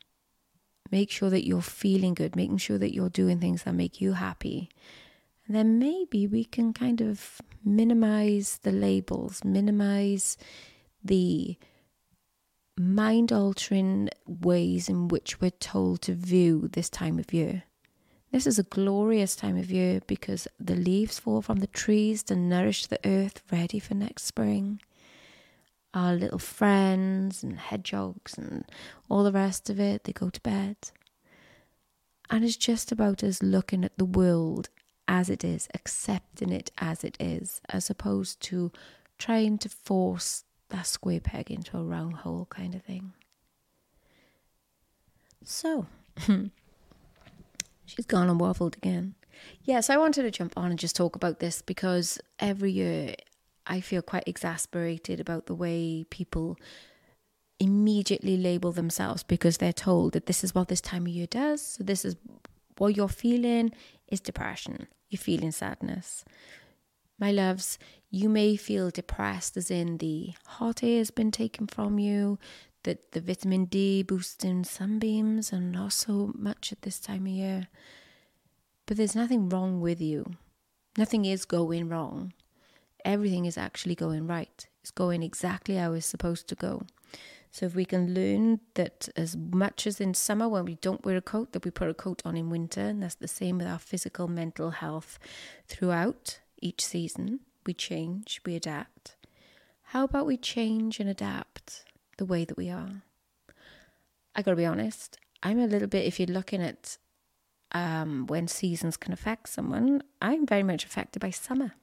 make 0.89 1.11
sure 1.11 1.29
that 1.29 1.45
you're 1.45 1.61
feeling 1.61 2.15
good, 2.15 2.35
making 2.35 2.57
sure 2.57 2.79
that 2.79 2.95
you're 2.95 3.09
doing 3.09 3.39
things 3.39 3.63
that 3.63 3.75
make 3.75 4.01
you 4.01 4.13
happy, 4.13 4.69
then 5.47 5.77
maybe 5.77 6.25
we 6.25 6.43
can 6.43 6.73
kind 6.73 7.01
of 7.01 7.39
minimize 7.63 8.59
the 8.63 8.71
labels, 8.71 9.43
minimize 9.45 10.37
the 11.03 11.57
mind 12.77 13.31
altering 13.31 14.09
ways 14.25 14.87
in 14.87 15.07
which 15.07 15.41
we're 15.41 15.49
told 15.49 16.01
to 16.03 16.13
view 16.13 16.67
this 16.67 16.89
time 16.89 17.17
of 17.17 17.33
year. 17.33 17.63
This 18.31 18.45
is 18.45 18.59
a 18.59 18.63
glorious 18.63 19.35
time 19.35 19.57
of 19.57 19.71
year 19.71 20.01
because 20.05 20.47
the 20.59 20.75
leaves 20.75 21.17
fall 21.17 21.41
from 21.41 21.59
the 21.59 21.67
trees 21.67 22.23
to 22.23 22.35
nourish 22.35 22.85
the 22.85 22.99
earth 23.05 23.41
ready 23.51 23.79
for 23.79 23.95
next 23.95 24.25
spring. 24.25 24.81
Our 25.93 26.13
little 26.13 26.39
friends 26.39 27.41
and 27.41 27.57
hedgehogs 27.57 28.37
and 28.37 28.65
all 29.09 29.23
the 29.23 29.31
rest 29.31 29.69
of 29.69 29.79
it, 29.79 30.03
they 30.03 30.11
go 30.11 30.29
to 30.29 30.41
bed. 30.41 30.75
And 32.29 32.43
it's 32.43 32.57
just 32.57 32.91
about 32.91 33.23
us 33.23 33.41
looking 33.41 33.85
at 33.85 33.97
the 33.97 34.05
world 34.05 34.69
as 35.07 35.29
it 35.29 35.43
is, 35.43 35.69
accepting 35.73 36.51
it 36.51 36.69
as 36.77 37.05
it 37.05 37.15
is, 37.19 37.61
as 37.69 37.89
opposed 37.89 38.41
to 38.41 38.71
trying 39.17 39.57
to 39.59 39.69
force 39.69 40.43
that 40.69 40.87
square 40.87 41.19
peg 41.19 41.51
into 41.51 41.77
a 41.77 41.83
round 41.83 42.17
hole 42.17 42.47
kind 42.49 42.75
of 42.75 42.83
thing. 42.83 43.13
So, 45.43 45.85
she's 47.85 48.05
gone 48.05 48.29
and 48.29 48.39
waffled 48.39 48.75
again. 48.77 49.15
Yes, 49.63 49.89
I 49.89 49.97
wanted 49.97 50.23
to 50.23 50.31
jump 50.31 50.53
on 50.57 50.71
and 50.71 50.79
just 50.79 50.95
talk 50.95 51.15
about 51.15 51.39
this 51.39 51.61
because 51.61 52.19
every 52.39 52.71
year 52.71 53.15
I 53.65 53.81
feel 53.81 54.01
quite 54.01 54.27
exasperated 54.27 55.19
about 55.19 55.45
the 55.45 55.55
way 55.55 56.05
people 56.09 56.57
immediately 57.59 58.37
label 58.37 58.71
themselves 58.71 59.23
because 59.23 59.57
they're 59.57 59.73
told 59.73 60.13
that 60.13 60.25
this 60.25 60.43
is 60.43 60.53
what 60.53 60.67
this 60.67 60.81
time 60.81 61.03
of 61.03 61.11
year 61.11 61.27
does. 61.27 61.61
So, 61.61 61.83
this 61.83 62.03
is 62.03 62.15
what 62.77 62.95
you're 62.95 63.07
feeling 63.07 63.71
is 64.07 64.19
depression, 64.19 64.87
you're 65.09 65.19
feeling 65.19 65.51
sadness. 65.51 66.23
My 67.19 67.31
loves, 67.31 67.79
you 68.09 68.29
may 68.29 68.55
feel 68.55 68.89
depressed, 68.89 69.57
as 69.57 69.69
in 69.69 69.97
the 69.97 70.33
hot 70.45 70.83
air 70.83 70.99
has 70.99 71.11
been 71.11 71.31
taken 71.31 71.67
from 71.67 71.99
you, 71.99 72.39
that 72.83 73.11
the 73.11 73.21
vitamin 73.21 73.65
D 73.65 74.01
boosting 74.03 74.63
sunbeams 74.63 75.51
and 75.51 75.71
not 75.71 75.93
so 75.93 76.31
much 76.35 76.71
at 76.71 76.83
this 76.83 76.99
time 76.99 77.25
of 77.25 77.31
year. 77.31 77.67
But 78.85 78.97
there's 78.97 79.15
nothing 79.15 79.49
wrong 79.49 79.81
with 79.81 79.99
you. 79.99 80.25
Nothing 80.97 81.25
is 81.25 81.43
going 81.43 81.89
wrong. 81.89 82.33
Everything 83.03 83.45
is 83.45 83.57
actually 83.57 83.95
going 83.95 84.25
right. 84.25 84.67
It's 84.81 84.91
going 84.91 85.21
exactly 85.21 85.75
how 85.75 85.93
it's 85.93 86.05
supposed 86.05 86.47
to 86.47 86.55
go. 86.55 86.83
So 87.51 87.65
if 87.65 87.75
we 87.75 87.85
can 87.85 88.13
learn 88.13 88.61
that 88.75 89.09
as 89.15 89.35
much 89.35 89.87
as 89.87 89.99
in 89.99 90.13
summer 90.13 90.47
when 90.47 90.65
we 90.65 90.75
don't 90.75 91.03
wear 91.03 91.17
a 91.17 91.21
coat, 91.21 91.51
that 91.53 91.65
we 91.65 91.71
put 91.71 91.89
a 91.89 91.93
coat 91.93 92.21
on 92.23 92.37
in 92.37 92.49
winter, 92.49 92.81
and 92.81 93.03
that's 93.03 93.15
the 93.15 93.27
same 93.27 93.57
with 93.57 93.67
our 93.67 93.79
physical, 93.79 94.27
mental 94.27 94.71
health 94.71 95.19
throughout 95.67 96.39
each 96.61 96.85
season. 96.85 97.41
We 97.67 97.73
change, 97.73 98.39
we 98.45 98.55
adapt. 98.55 99.17
How 99.87 100.05
about 100.05 100.25
we 100.25 100.37
change 100.37 101.01
and 101.01 101.09
adapt 101.09 101.83
the 102.17 102.25
way 102.25 102.45
that 102.45 102.55
we 102.55 102.69
are? 102.69 103.03
I 104.33 104.41
gotta 104.41 104.55
be 104.55 104.65
honest, 104.65 105.17
I'm 105.43 105.59
a 105.59 105.67
little 105.67 105.89
bit, 105.89 106.05
if 106.05 106.17
you're 106.17 106.27
looking 106.27 106.63
at 106.63 106.97
um, 107.73 108.25
when 108.27 108.47
seasons 108.47 108.95
can 108.95 109.11
affect 109.11 109.49
someone, 109.49 110.01
I'm 110.21 110.45
very 110.45 110.63
much 110.63 110.85
affected 110.85 111.19
by 111.19 111.29
summer. 111.29 111.73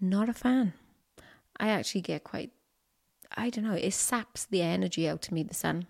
Not 0.00 0.28
a 0.28 0.32
fan. 0.34 0.72
I 1.56 1.68
actually 1.68 2.00
get 2.00 2.24
quite, 2.24 2.50
I 3.36 3.48
don't 3.50 3.64
know, 3.64 3.74
it 3.74 3.92
saps 3.92 4.44
the 4.44 4.62
energy 4.62 5.08
out 5.08 5.28
of 5.28 5.32
me, 5.32 5.44
the 5.44 5.54
sun. 5.54 5.86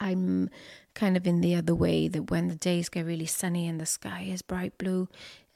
I'm 0.00 0.48
kind 0.94 1.16
of 1.16 1.26
in 1.26 1.42
the 1.42 1.54
other 1.56 1.74
way 1.74 2.08
that 2.08 2.30
when 2.30 2.48
the 2.48 2.56
days 2.56 2.88
get 2.88 3.04
really 3.04 3.26
sunny 3.26 3.68
and 3.68 3.78
the 3.78 3.86
sky 3.86 4.26
is 4.28 4.40
bright 4.40 4.78
blue, 4.78 5.08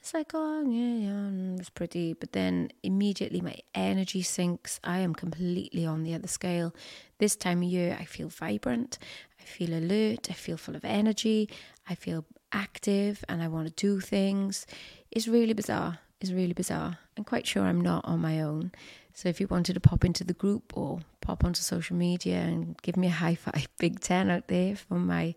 it's 0.06 0.14
like, 0.14 0.30
oh, 0.34 0.62
yeah, 0.62 1.08
yeah, 1.08 1.30
mm, 1.32 1.58
it's 1.58 1.68
pretty. 1.68 2.12
But 2.12 2.30
then 2.30 2.70
immediately 2.84 3.40
my 3.40 3.56
energy 3.74 4.22
sinks. 4.22 4.78
I 4.84 5.00
am 5.00 5.16
completely 5.16 5.84
on 5.84 6.04
the 6.04 6.14
other 6.14 6.28
scale. 6.28 6.72
This 7.18 7.34
time 7.34 7.58
of 7.58 7.64
year, 7.68 7.96
I 7.98 8.04
feel 8.04 8.28
vibrant, 8.28 9.00
I 9.40 9.42
feel 9.42 9.74
alert, 9.74 10.28
I 10.30 10.34
feel 10.34 10.58
full 10.58 10.76
of 10.76 10.84
energy, 10.84 11.50
I 11.88 11.96
feel 11.96 12.24
active, 12.52 13.24
and 13.28 13.42
I 13.42 13.48
want 13.48 13.66
to 13.66 13.72
do 13.74 13.98
things. 13.98 14.64
It's 15.10 15.26
really 15.26 15.54
bizarre. 15.54 15.98
It's 16.20 16.30
really 16.30 16.52
bizarre. 16.52 16.98
I'm 17.18 17.24
quite 17.24 17.44
sure 17.44 17.64
I'm 17.64 17.80
not 17.80 18.04
on 18.04 18.20
my 18.20 18.40
own. 18.40 18.70
So 19.12 19.28
if 19.28 19.40
you 19.40 19.48
wanted 19.48 19.72
to 19.74 19.80
pop 19.80 20.04
into 20.04 20.22
the 20.22 20.34
group 20.34 20.76
or 20.76 21.00
pop 21.20 21.42
onto 21.42 21.62
social 21.62 21.96
media 21.96 22.36
and 22.36 22.80
give 22.82 22.96
me 22.96 23.08
a 23.08 23.10
high 23.10 23.34
five, 23.34 23.66
big 23.80 23.98
10 23.98 24.30
out 24.30 24.46
there 24.46 24.76
for 24.76 25.00
my 25.00 25.34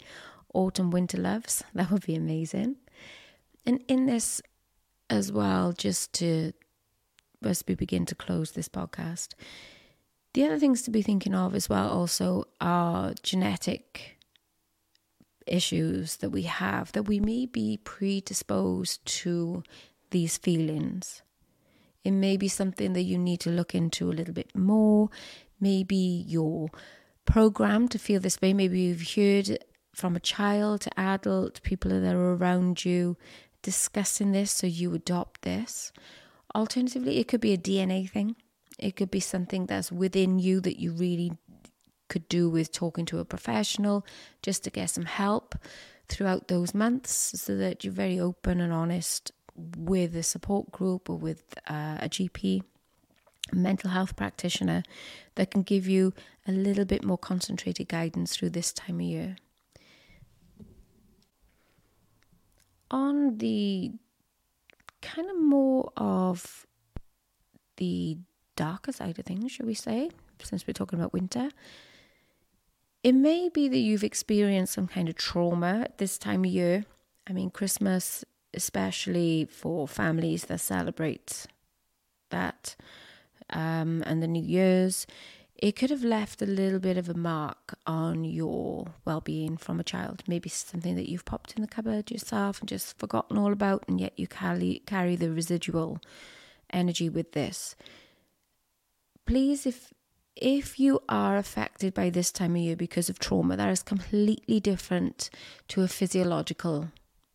autumn 0.53 0.91
winter 0.91 1.17
loves, 1.17 1.63
that 1.73 1.89
would 1.89 2.05
be 2.05 2.13
amazing. 2.13 2.75
And 3.65 3.83
in 3.87 4.05
this 4.05 4.41
as 5.09 5.31
well, 5.31 5.73
just 5.73 6.13
to 6.13 6.53
as 7.43 7.63
we 7.67 7.75
begin 7.75 8.05
to 8.05 8.15
close 8.15 8.51
this 8.51 8.69
podcast. 8.69 9.29
The 10.33 10.43
other 10.43 10.59
things 10.59 10.81
to 10.83 10.91
be 10.91 11.01
thinking 11.01 11.33
of 11.33 11.55
as 11.55 11.69
well 11.69 11.89
also 11.89 12.45
are 12.61 13.13
genetic 13.23 14.17
issues 15.47 16.17
that 16.17 16.29
we 16.29 16.43
have 16.43 16.91
that 16.91 17.03
we 17.03 17.19
may 17.19 17.45
be 17.45 17.77
predisposed 17.83 19.03
to 19.05 19.63
these 20.11 20.37
feelings. 20.37 21.23
It 22.03 22.11
may 22.11 22.37
be 22.37 22.47
something 22.47 22.93
that 22.93 23.03
you 23.03 23.17
need 23.17 23.39
to 23.41 23.49
look 23.49 23.73
into 23.73 24.09
a 24.09 24.13
little 24.13 24.33
bit 24.33 24.55
more. 24.55 25.09
Maybe 25.59 26.23
you're 26.27 26.69
programmed 27.25 27.91
to 27.91 27.99
feel 27.99 28.19
this 28.19 28.39
way. 28.41 28.53
Maybe 28.53 28.81
you've 28.81 29.15
heard 29.15 29.57
from 29.93 30.15
a 30.15 30.19
child 30.19 30.81
to 30.81 30.99
adult, 30.99 31.61
people 31.63 31.91
that 31.99 32.15
are 32.15 32.33
around 32.33 32.85
you 32.85 33.17
discussing 33.61 34.31
this 34.31 34.51
so 34.51 34.67
you 34.67 34.93
adopt 34.93 35.41
this. 35.41 35.91
Alternatively, 36.55 37.19
it 37.19 37.27
could 37.27 37.41
be 37.41 37.53
a 37.53 37.57
DNA 37.57 38.09
thing. 38.09 38.35
It 38.77 38.95
could 38.95 39.11
be 39.11 39.19
something 39.19 39.65
that's 39.65 39.91
within 39.91 40.39
you 40.39 40.61
that 40.61 40.79
you 40.79 40.93
really 40.93 41.33
could 42.07 42.27
do 42.27 42.49
with 42.49 42.71
talking 42.71 43.05
to 43.05 43.19
a 43.19 43.25
professional 43.25 44.05
just 44.41 44.63
to 44.63 44.69
get 44.69 44.89
some 44.89 45.05
help 45.05 45.55
throughout 46.07 46.47
those 46.47 46.73
months 46.73 47.39
so 47.39 47.55
that 47.55 47.83
you're 47.83 47.93
very 47.93 48.19
open 48.19 48.59
and 48.59 48.73
honest 48.73 49.31
with 49.77 50.15
a 50.15 50.23
support 50.23 50.71
group 50.71 51.09
or 51.09 51.17
with 51.17 51.53
uh, 51.69 51.97
a 51.99 52.09
GP, 52.09 52.63
a 53.51 53.55
mental 53.55 53.91
health 53.91 54.15
practitioner 54.15 54.83
that 55.35 55.51
can 55.51 55.61
give 55.61 55.87
you 55.87 56.13
a 56.47 56.51
little 56.51 56.85
bit 56.85 57.03
more 57.03 57.17
concentrated 57.17 57.87
guidance 57.87 58.35
through 58.35 58.49
this 58.49 58.73
time 58.73 58.95
of 58.95 59.05
year. 59.05 59.35
On 62.91 63.37
the 63.37 63.91
kind 65.01 65.29
of 65.29 65.39
more 65.39 65.91
of 65.97 66.65
the 67.77 68.17
darker 68.55 68.91
side 68.91 69.17
of 69.17 69.25
things, 69.25 69.51
shall 69.51 69.65
we 69.65 69.73
say, 69.73 70.09
since 70.43 70.67
we're 70.67 70.73
talking 70.73 70.99
about 70.99 71.13
winter, 71.13 71.49
it 73.03 73.13
may 73.13 73.49
be 73.49 73.69
that 73.69 73.77
you've 73.77 74.03
experienced 74.03 74.73
some 74.73 74.87
kind 74.87 75.07
of 75.07 75.15
trauma 75.15 75.81
at 75.85 75.97
this 75.97 76.17
time 76.17 76.43
of 76.43 76.51
year. 76.51 76.85
I 77.27 77.33
mean, 77.33 77.49
Christmas 77.49 78.25
especially 78.53 79.45
for 79.45 79.87
families 79.87 80.45
that 80.45 80.59
celebrate 80.59 81.45
that 82.29 82.75
um, 83.51 84.03
and 84.05 84.21
the 84.21 84.27
New 84.27 84.43
Year's, 84.43 85.07
it 85.61 85.75
could 85.75 85.89
have 85.89 86.05
left 86.05 86.41
a 86.41 86.45
little 86.45 86.79
bit 86.79 86.97
of 86.97 87.09
a 87.09 87.13
mark 87.13 87.75
on 87.85 88.23
your 88.23 88.93
well 89.03 89.19
being 89.19 89.57
from 89.57 89.79
a 89.79 89.83
child. 89.83 90.23
Maybe 90.25 90.47
something 90.47 90.95
that 90.95 91.09
you've 91.09 91.25
popped 91.25 91.53
in 91.55 91.61
the 91.61 91.67
cupboard 91.67 92.09
yourself 92.09 92.61
and 92.61 92.69
just 92.69 92.97
forgotten 92.97 93.37
all 93.37 93.51
about, 93.51 93.83
and 93.87 93.99
yet 93.99 94.13
you 94.17 94.25
carry, 94.25 94.81
carry 94.85 95.17
the 95.17 95.31
residual 95.31 95.99
energy 96.71 97.09
with 97.09 97.33
this. 97.33 97.75
Please, 99.25 99.65
if 99.65 99.93
if 100.35 100.79
you 100.79 101.01
are 101.09 101.35
affected 101.35 101.93
by 101.93 102.09
this 102.09 102.31
time 102.31 102.55
of 102.55 102.61
year 102.61 102.77
because 102.77 103.09
of 103.09 103.19
trauma, 103.19 103.57
that 103.57 103.69
is 103.69 103.83
completely 103.83 104.61
different 104.61 105.29
to 105.67 105.81
a 105.81 105.89
physiological 105.89 106.91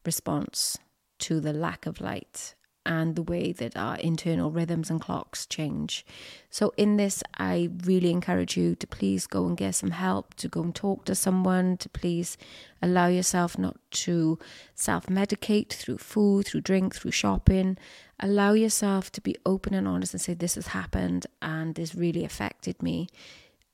response 0.07 0.79
to 1.19 1.41
the 1.41 1.53
lack 1.53 1.85
of 1.85 2.01
light 2.01 2.55
and 2.87 3.17
the 3.17 3.23
way 3.23 3.53
that 3.53 3.77
our 3.77 3.97
internal 3.97 4.51
rhythms 4.51 4.91
and 4.91 5.01
clocks 5.01 5.47
change. 5.47 6.05
So, 6.51 6.73
in 6.77 6.97
this, 6.97 7.23
I 7.39 7.71
really 7.85 8.11
encourage 8.11 8.57
you 8.57 8.75
to 8.77 8.87
please 8.87 9.27
go 9.27 9.47
and 9.47 9.57
get 9.57 9.75
some 9.75 9.91
help, 9.91 10.35
to 10.35 10.49
go 10.49 10.63
and 10.63 10.75
talk 10.75 11.05
to 11.07 11.15
someone, 11.15 11.77
to 11.79 11.89
please 11.89 12.37
allow 12.83 13.07
yourself 13.07 13.59
not 13.59 13.77
to 13.91 14.39
self 14.75 15.07
medicate 15.07 15.71
through 15.71 15.99
food, 15.99 16.47
through 16.47 16.61
drink, 16.61 16.95
through 16.95 17.13
shopping. 17.13 17.79
Allow 18.21 18.53
yourself 18.53 19.11
to 19.13 19.21
be 19.21 19.37
open 19.45 19.75
and 19.75 19.89
honest 19.89 20.15
and 20.15 20.21
say, 20.21 20.35
This 20.35 20.55
has 20.55 20.69
happened 20.69 21.27
and 21.43 21.75
this 21.75 21.95
really 21.95 22.25
affected 22.25 22.83
me. 22.83 23.09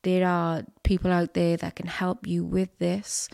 There 0.02 0.26
are 0.26 0.62
people 0.82 1.12
out 1.12 1.34
there 1.34 1.56
that 1.58 1.76
can 1.76 1.86
help 1.86 2.26
you 2.26 2.44
with 2.44 2.78
this. 2.78 3.28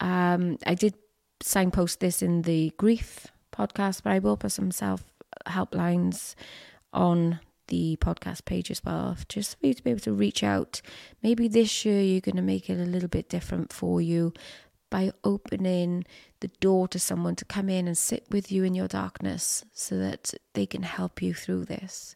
Um, 0.00 0.58
I 0.66 0.74
did 0.74 0.94
signpost 1.40 2.00
this 2.00 2.22
in 2.22 2.42
the 2.42 2.72
grief 2.76 3.28
podcast, 3.52 4.02
but 4.02 4.12
I 4.12 4.18
will 4.18 4.36
put 4.36 4.52
some 4.52 4.70
self 4.70 5.11
helplines 5.46 6.34
on 6.92 7.40
the 7.68 7.96
podcast 8.00 8.44
page 8.44 8.70
as 8.70 8.84
well, 8.84 9.16
just 9.28 9.58
for 9.58 9.66
you 9.66 9.74
to 9.74 9.82
be 9.82 9.90
able 9.90 10.00
to 10.00 10.12
reach 10.12 10.42
out. 10.42 10.82
Maybe 11.22 11.48
this 11.48 11.84
year 11.84 12.00
you're 12.00 12.20
going 12.20 12.36
to 12.36 12.42
make 12.42 12.68
it 12.68 12.78
a 12.78 12.84
little 12.84 13.08
bit 13.08 13.28
different 13.28 13.72
for 13.72 14.00
you 14.00 14.32
by 14.90 15.10
opening 15.24 16.04
the 16.40 16.48
door 16.60 16.86
to 16.88 16.98
someone 16.98 17.34
to 17.36 17.46
come 17.46 17.70
in 17.70 17.86
and 17.86 17.96
sit 17.96 18.26
with 18.30 18.52
you 18.52 18.62
in 18.62 18.74
your 18.74 18.88
darkness 18.88 19.64
so 19.72 19.96
that 19.98 20.34
they 20.52 20.66
can 20.66 20.82
help 20.82 21.22
you 21.22 21.32
through 21.32 21.64
this. 21.64 22.14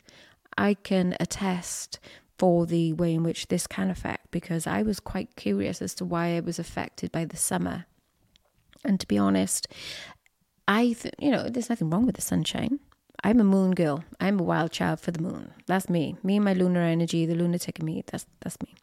I 0.58 0.74
can 0.74 1.16
attest 1.18 1.98
for 2.38 2.66
the 2.66 2.92
way 2.92 3.14
in 3.14 3.22
which 3.22 3.48
this 3.48 3.66
can 3.66 3.88
affect 3.88 4.30
because 4.30 4.66
I 4.66 4.82
was 4.82 5.00
quite 5.00 5.36
curious 5.36 5.80
as 5.80 5.94
to 5.94 6.04
why 6.04 6.36
I 6.36 6.40
was 6.40 6.58
affected 6.58 7.10
by 7.10 7.24
the 7.24 7.36
summer. 7.36 7.86
And 8.84 9.00
to 9.00 9.06
be 9.06 9.16
honest, 9.16 9.68
I, 10.68 10.92
th- 10.92 11.14
you 11.18 11.30
know, 11.30 11.48
there's 11.48 11.70
nothing 11.70 11.88
wrong 11.88 12.04
with 12.04 12.16
the 12.16 12.22
sunshine. 12.22 12.78
I'm 13.24 13.40
a 13.40 13.44
moon 13.44 13.72
girl. 13.72 14.04
I'm 14.20 14.38
a 14.40 14.44
wild 14.44 14.72
child 14.72 15.00
for 15.00 15.10
the 15.10 15.22
moon. 15.22 15.52
That's 15.66 15.88
me. 15.88 16.16
Me 16.22 16.36
and 16.36 16.44
my 16.44 16.52
lunar 16.52 16.82
energy, 16.82 17.26
the 17.26 17.34
lunatic 17.34 17.78
in 17.78 17.86
me. 17.86 18.04
That's 18.06 18.26
that's 18.40 18.60
me. 18.62 18.74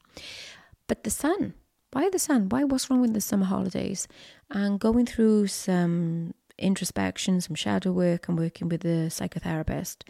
But 0.87 1.03
the 1.03 1.09
sun. 1.09 1.53
Why 1.91 2.09
the 2.09 2.19
sun? 2.19 2.49
Why 2.49 2.63
what's 2.63 2.89
wrong 2.89 3.01
with 3.01 3.13
the 3.13 3.21
summer 3.21 3.45
holidays? 3.45 4.07
And 4.49 4.79
going 4.79 5.05
through 5.05 5.47
some 5.47 6.33
introspection, 6.57 7.41
some 7.41 7.55
shadow 7.55 7.91
work, 7.91 8.27
and 8.27 8.37
working 8.37 8.69
with 8.69 8.83
a 8.83 9.09
psychotherapist, 9.09 10.03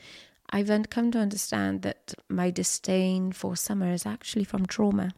I've 0.49 0.89
come 0.89 1.11
to 1.11 1.19
understand 1.19 1.81
that 1.81 2.13
my 2.29 2.51
disdain 2.51 3.31
for 3.31 3.55
summer 3.55 3.91
is 3.91 4.05
actually 4.05 4.45
from 4.45 4.65
trauma. 4.65 5.13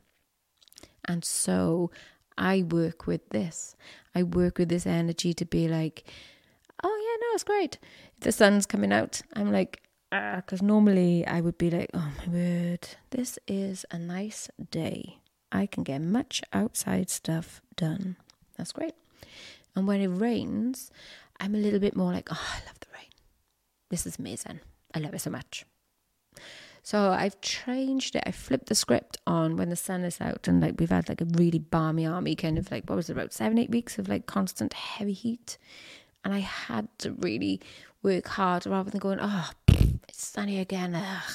And 1.08 1.24
so 1.24 1.92
I 2.38 2.64
work 2.64 3.06
with 3.06 3.30
this. 3.30 3.76
I 4.14 4.24
work 4.24 4.58
with 4.58 4.70
this 4.70 4.88
energy 4.88 5.34
to 5.34 5.46
be 5.46 5.68
like, 5.68 6.04
no, 7.20 7.28
it's 7.34 7.44
great. 7.44 7.78
If 8.16 8.22
the 8.22 8.32
sun's 8.32 8.66
coming 8.66 8.92
out, 8.92 9.22
I'm 9.34 9.52
like, 9.52 9.82
ah, 10.12 10.38
because 10.38 10.62
normally 10.62 11.26
I 11.26 11.42
would 11.42 11.58
be 11.58 11.70
like, 11.70 11.90
oh 11.94 12.12
my 12.20 12.34
word, 12.34 12.88
this 13.12 13.40
is 13.48 13.86
a 13.92 13.98
nice 13.98 14.50
day. 14.72 15.20
I 15.52 15.66
can 15.66 15.84
get 15.84 16.02
much 16.02 16.42
outside 16.54 17.10
stuff 17.10 17.62
done. 17.76 18.18
That's 18.58 18.72
great. 18.72 18.96
And 19.76 19.88
when 19.88 20.02
it 20.02 20.08
rains, 20.08 20.92
I'm 21.40 21.56
a 21.56 21.60
little 21.60 21.80
bit 21.80 21.96
more 21.96 22.12
like, 22.12 22.30
oh, 22.32 22.48
I 22.54 22.66
love 22.66 22.80
the 22.80 22.88
rain. 22.94 23.12
This 23.90 24.06
is 24.06 24.18
amazing. 24.18 24.60
I 24.94 25.00
love 25.00 25.14
it 25.14 25.22
so 25.22 25.30
much. 25.30 25.66
So 26.86 27.10
I've 27.10 27.42
changed 27.42 28.16
it. 28.16 28.24
I 28.28 28.32
flipped 28.32 28.68
the 28.68 28.76
script 28.76 29.18
on 29.26 29.58
when 29.58 29.70
the 29.70 29.76
sun 29.76 30.04
is 30.04 30.22
out, 30.22 30.48
and 30.48 30.62
like 30.62 30.76
we've 30.80 30.92
had 30.92 31.10
like 31.10 31.20
a 31.20 31.26
really 31.26 31.58
balmy 31.58 32.06
army 32.06 32.36
kind 32.36 32.60
of 32.60 32.70
like 32.70 32.88
what 32.88 32.96
was 32.96 33.10
it 33.10 33.14
about 33.14 33.34
seven 33.34 33.58
eight 33.58 33.72
weeks 33.72 33.98
of 33.98 34.08
like 34.08 34.28
constant 34.28 34.74
heavy 34.74 35.14
heat, 35.14 35.58
and 36.26 36.34
I 36.34 36.40
had 36.40 36.90
to 37.00 37.12
really 37.14 37.62
work 38.02 38.28
hard 38.28 38.66
rather 38.66 38.90
than 38.90 39.00
going, 39.00 39.20
oh, 39.22 39.52
it's 40.10 40.26
sunny 40.26 40.60
again, 40.60 40.96
ugh, 40.96 41.34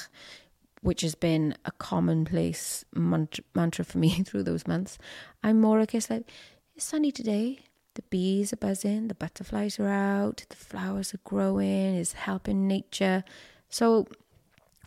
which 0.81 1.01
has 1.01 1.15
been 1.15 1.55
a 1.63 1.71
commonplace 1.71 2.83
mantra 2.93 3.85
for 3.85 3.97
me 3.97 4.09
through 4.25 4.43
those 4.43 4.67
months. 4.67 4.97
I'm 5.41 5.61
more 5.61 5.79
like, 5.79 5.95
it's 5.95 6.09
like, 6.09 6.29
it's 6.75 6.85
sunny 6.85 7.11
today. 7.11 7.59
The 7.93 8.03
bees 8.03 8.53
are 8.53 8.57
buzzing, 8.57 9.07
the 9.07 9.15
butterflies 9.15 9.79
are 9.79 9.87
out, 9.87 10.45
the 10.49 10.55
flowers 10.55 11.13
are 11.13 11.19
growing, 11.23 11.95
it's 11.95 12.13
helping 12.13 12.67
nature. 12.67 13.23
So, 13.69 14.07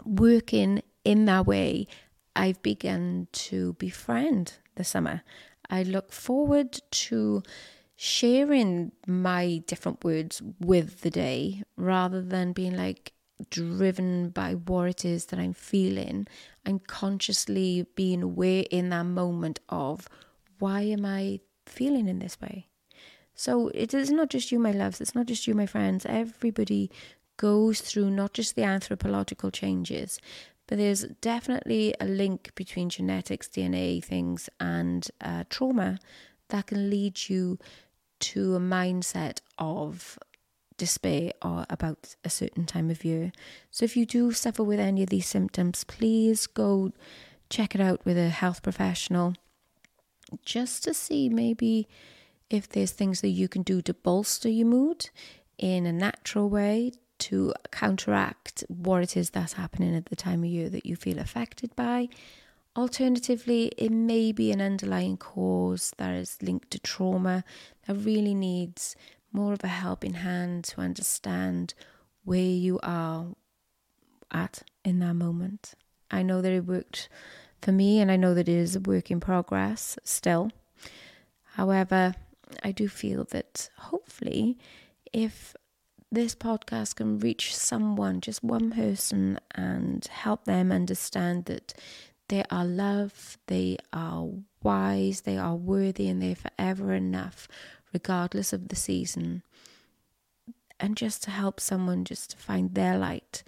working 0.04 0.82
in 1.04 1.24
that 1.26 1.46
way, 1.46 1.86
I've 2.36 2.62
begun 2.62 3.28
to 3.32 3.74
befriend 3.74 4.54
the 4.74 4.84
summer. 4.84 5.22
I 5.68 5.82
look 5.82 6.12
forward 6.12 6.80
to 6.90 7.42
sharing 7.96 8.92
my 9.06 9.62
different 9.66 10.04
words 10.04 10.42
with 10.60 11.00
the 11.02 11.10
day 11.10 11.62
rather 11.76 12.20
than 12.20 12.52
being 12.52 12.76
like 12.76 13.12
driven 13.50 14.30
by 14.30 14.54
what 14.54 14.88
it 14.88 15.04
is 15.04 15.26
that 15.26 15.38
I'm 15.38 15.52
feeling. 15.52 16.26
I'm 16.66 16.78
consciously 16.78 17.86
being 17.94 18.22
aware 18.22 18.64
in 18.70 18.90
that 18.90 19.04
moment 19.04 19.60
of 19.68 20.08
why 20.58 20.82
am 20.82 21.04
I 21.04 21.40
feeling 21.66 22.08
in 22.08 22.18
this 22.18 22.40
way? 22.40 22.68
So 23.34 23.68
it 23.74 23.92
is 23.92 24.10
not 24.10 24.30
just 24.30 24.52
you, 24.52 24.58
my 24.58 24.70
loves, 24.70 25.00
it's 25.00 25.14
not 25.14 25.26
just 25.26 25.46
you, 25.46 25.54
my 25.54 25.66
friends. 25.66 26.06
Everybody 26.06 26.90
goes 27.36 27.80
through 27.80 28.10
not 28.10 28.32
just 28.32 28.54
the 28.54 28.62
anthropological 28.62 29.50
changes, 29.50 30.20
but 30.68 30.78
there's 30.78 31.02
definitely 31.20 31.94
a 32.00 32.06
link 32.06 32.54
between 32.54 32.88
genetics, 32.88 33.48
DNA 33.48 34.02
things, 34.02 34.48
and 34.60 35.08
uh, 35.20 35.44
trauma 35.50 35.98
that 36.48 36.66
can 36.66 36.90
lead 36.90 37.28
you 37.28 37.58
to 38.24 38.54
a 38.54 38.60
mindset 38.60 39.40
of 39.58 40.18
despair 40.76 41.32
or 41.42 41.66
about 41.68 42.16
a 42.24 42.30
certain 42.30 42.64
time 42.64 42.90
of 42.90 43.04
year. 43.04 43.32
So 43.70 43.84
if 43.84 43.96
you 43.96 44.06
do 44.06 44.32
suffer 44.32 44.62
with 44.62 44.80
any 44.80 45.02
of 45.02 45.10
these 45.10 45.26
symptoms, 45.26 45.84
please 45.84 46.46
go 46.46 46.92
check 47.50 47.74
it 47.74 47.80
out 47.80 48.00
with 48.04 48.16
a 48.16 48.30
health 48.30 48.62
professional 48.62 49.34
just 50.44 50.82
to 50.84 50.94
see 50.94 51.28
maybe 51.28 51.86
if 52.48 52.68
there's 52.68 52.92
things 52.92 53.20
that 53.20 53.28
you 53.28 53.46
can 53.46 53.62
do 53.62 53.82
to 53.82 53.92
bolster 53.92 54.48
your 54.48 54.66
mood 54.66 55.10
in 55.58 55.86
a 55.86 55.92
natural 55.92 56.48
way 56.48 56.92
to 57.18 57.52
counteract 57.70 58.64
what 58.68 59.02
it 59.02 59.16
is 59.16 59.30
that's 59.30 59.52
happening 59.52 59.94
at 59.94 60.06
the 60.06 60.16
time 60.16 60.42
of 60.42 60.50
year 60.50 60.68
that 60.68 60.86
you 60.86 60.96
feel 60.96 61.18
affected 61.18 61.74
by 61.76 62.08
Alternatively, 62.76 63.70
it 63.78 63.92
may 63.92 64.32
be 64.32 64.50
an 64.50 64.60
underlying 64.60 65.16
cause 65.16 65.92
that 65.96 66.12
is 66.14 66.38
linked 66.42 66.72
to 66.72 66.78
trauma 66.80 67.44
that 67.86 67.94
really 67.94 68.34
needs 68.34 68.96
more 69.32 69.52
of 69.52 69.62
a 69.62 69.68
helping 69.68 70.14
hand 70.14 70.64
to 70.64 70.80
understand 70.80 71.74
where 72.24 72.40
you 72.40 72.80
are 72.82 73.26
at 74.32 74.62
in 74.84 74.98
that 74.98 75.14
moment. 75.14 75.74
I 76.10 76.22
know 76.22 76.42
that 76.42 76.52
it 76.52 76.66
worked 76.66 77.08
for 77.62 77.70
me, 77.70 78.00
and 78.00 78.10
I 78.10 78.16
know 78.16 78.34
that 78.34 78.48
it 78.48 78.56
is 78.56 78.74
a 78.74 78.80
work 78.80 79.10
in 79.10 79.20
progress 79.20 79.96
still. 80.02 80.50
However, 81.54 82.14
I 82.62 82.72
do 82.72 82.88
feel 82.88 83.24
that 83.30 83.70
hopefully, 83.76 84.58
if 85.12 85.54
this 86.10 86.34
podcast 86.34 86.96
can 86.96 87.18
reach 87.18 87.54
someone, 87.56 88.20
just 88.20 88.42
one 88.42 88.72
person, 88.72 89.38
and 89.54 90.04
help 90.06 90.44
them 90.44 90.72
understand 90.72 91.44
that 91.46 91.74
they 92.28 92.44
are 92.50 92.64
loved, 92.64 93.38
they 93.46 93.78
are 93.92 94.28
wise, 94.62 95.22
they 95.22 95.36
are 95.36 95.54
worthy, 95.54 96.08
and 96.08 96.22
they're 96.22 96.34
forever 96.34 96.92
enough, 96.92 97.48
regardless 97.92 98.52
of 98.52 98.68
the 98.68 98.76
season. 98.76 99.42
And 100.80 100.96
just 100.96 101.22
to 101.24 101.30
help 101.30 101.60
someone 101.60 102.04
just 102.04 102.30
to 102.30 102.36
find 102.36 102.74
their 102.74 102.98
light, 102.98 103.42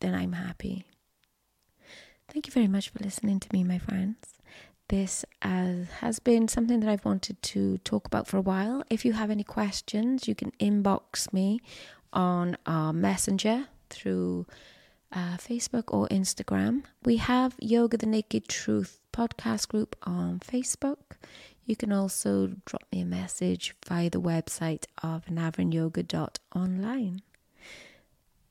then 0.00 0.14
I'm 0.14 0.32
happy. 0.32 0.84
Thank 2.30 2.46
you 2.46 2.52
very 2.52 2.68
much 2.68 2.90
for 2.90 2.98
listening 3.02 3.40
to 3.40 3.48
me, 3.52 3.64
my 3.64 3.78
friends. 3.78 4.16
This 4.88 5.24
uh, 5.42 5.84
has 6.00 6.18
been 6.18 6.48
something 6.48 6.80
that 6.80 6.88
I've 6.88 7.04
wanted 7.04 7.42
to 7.42 7.78
talk 7.78 8.06
about 8.06 8.26
for 8.26 8.38
a 8.38 8.42
while. 8.42 8.82
If 8.88 9.04
you 9.04 9.12
have 9.12 9.30
any 9.30 9.44
questions, 9.44 10.26
you 10.26 10.34
can 10.34 10.50
inbox 10.52 11.30
me 11.32 11.60
on 12.12 12.56
our 12.66 12.92
messenger 12.92 13.66
through 13.90 14.46
uh, 15.12 15.36
Facebook 15.36 15.84
or 15.88 16.08
Instagram. 16.08 16.82
We 17.04 17.16
have 17.16 17.54
Yoga 17.60 17.96
the 17.96 18.06
Naked 18.06 18.48
Truth 18.48 19.00
podcast 19.12 19.68
group 19.68 19.96
on 20.02 20.40
Facebook. 20.40 21.16
You 21.64 21.76
can 21.76 21.92
also 21.92 22.52
drop 22.64 22.84
me 22.92 23.02
a 23.02 23.04
message 23.04 23.74
via 23.86 24.10
the 24.10 24.20
website 24.20 24.84
of 25.02 25.26
anavrinyoga.online. 25.26 27.22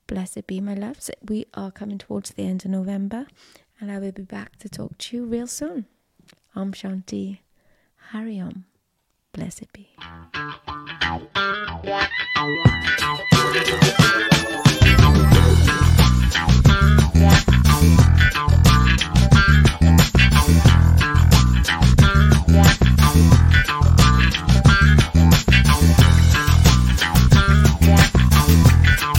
Blessed 0.05 0.47
be 0.47 0.61
my 0.61 0.73
loves. 0.73 1.09
We 1.27 1.45
are 1.53 1.71
coming 1.71 1.97
towards 1.97 2.29
the 2.31 2.43
end 2.43 2.63
of 2.63 2.71
November 2.71 3.27
and 3.79 3.91
I 3.91 3.99
will 3.99 4.11
be 4.11 4.21
back 4.23 4.57
to 4.59 4.69
talk 4.69 4.97
to 4.97 5.17
you 5.17 5.25
real 5.25 5.47
soon. 5.47 5.85
Om 6.55 6.71
Shanti. 6.73 7.39
Hariom. 8.13 8.63
Blessed 9.33 9.71
be. 9.73 9.89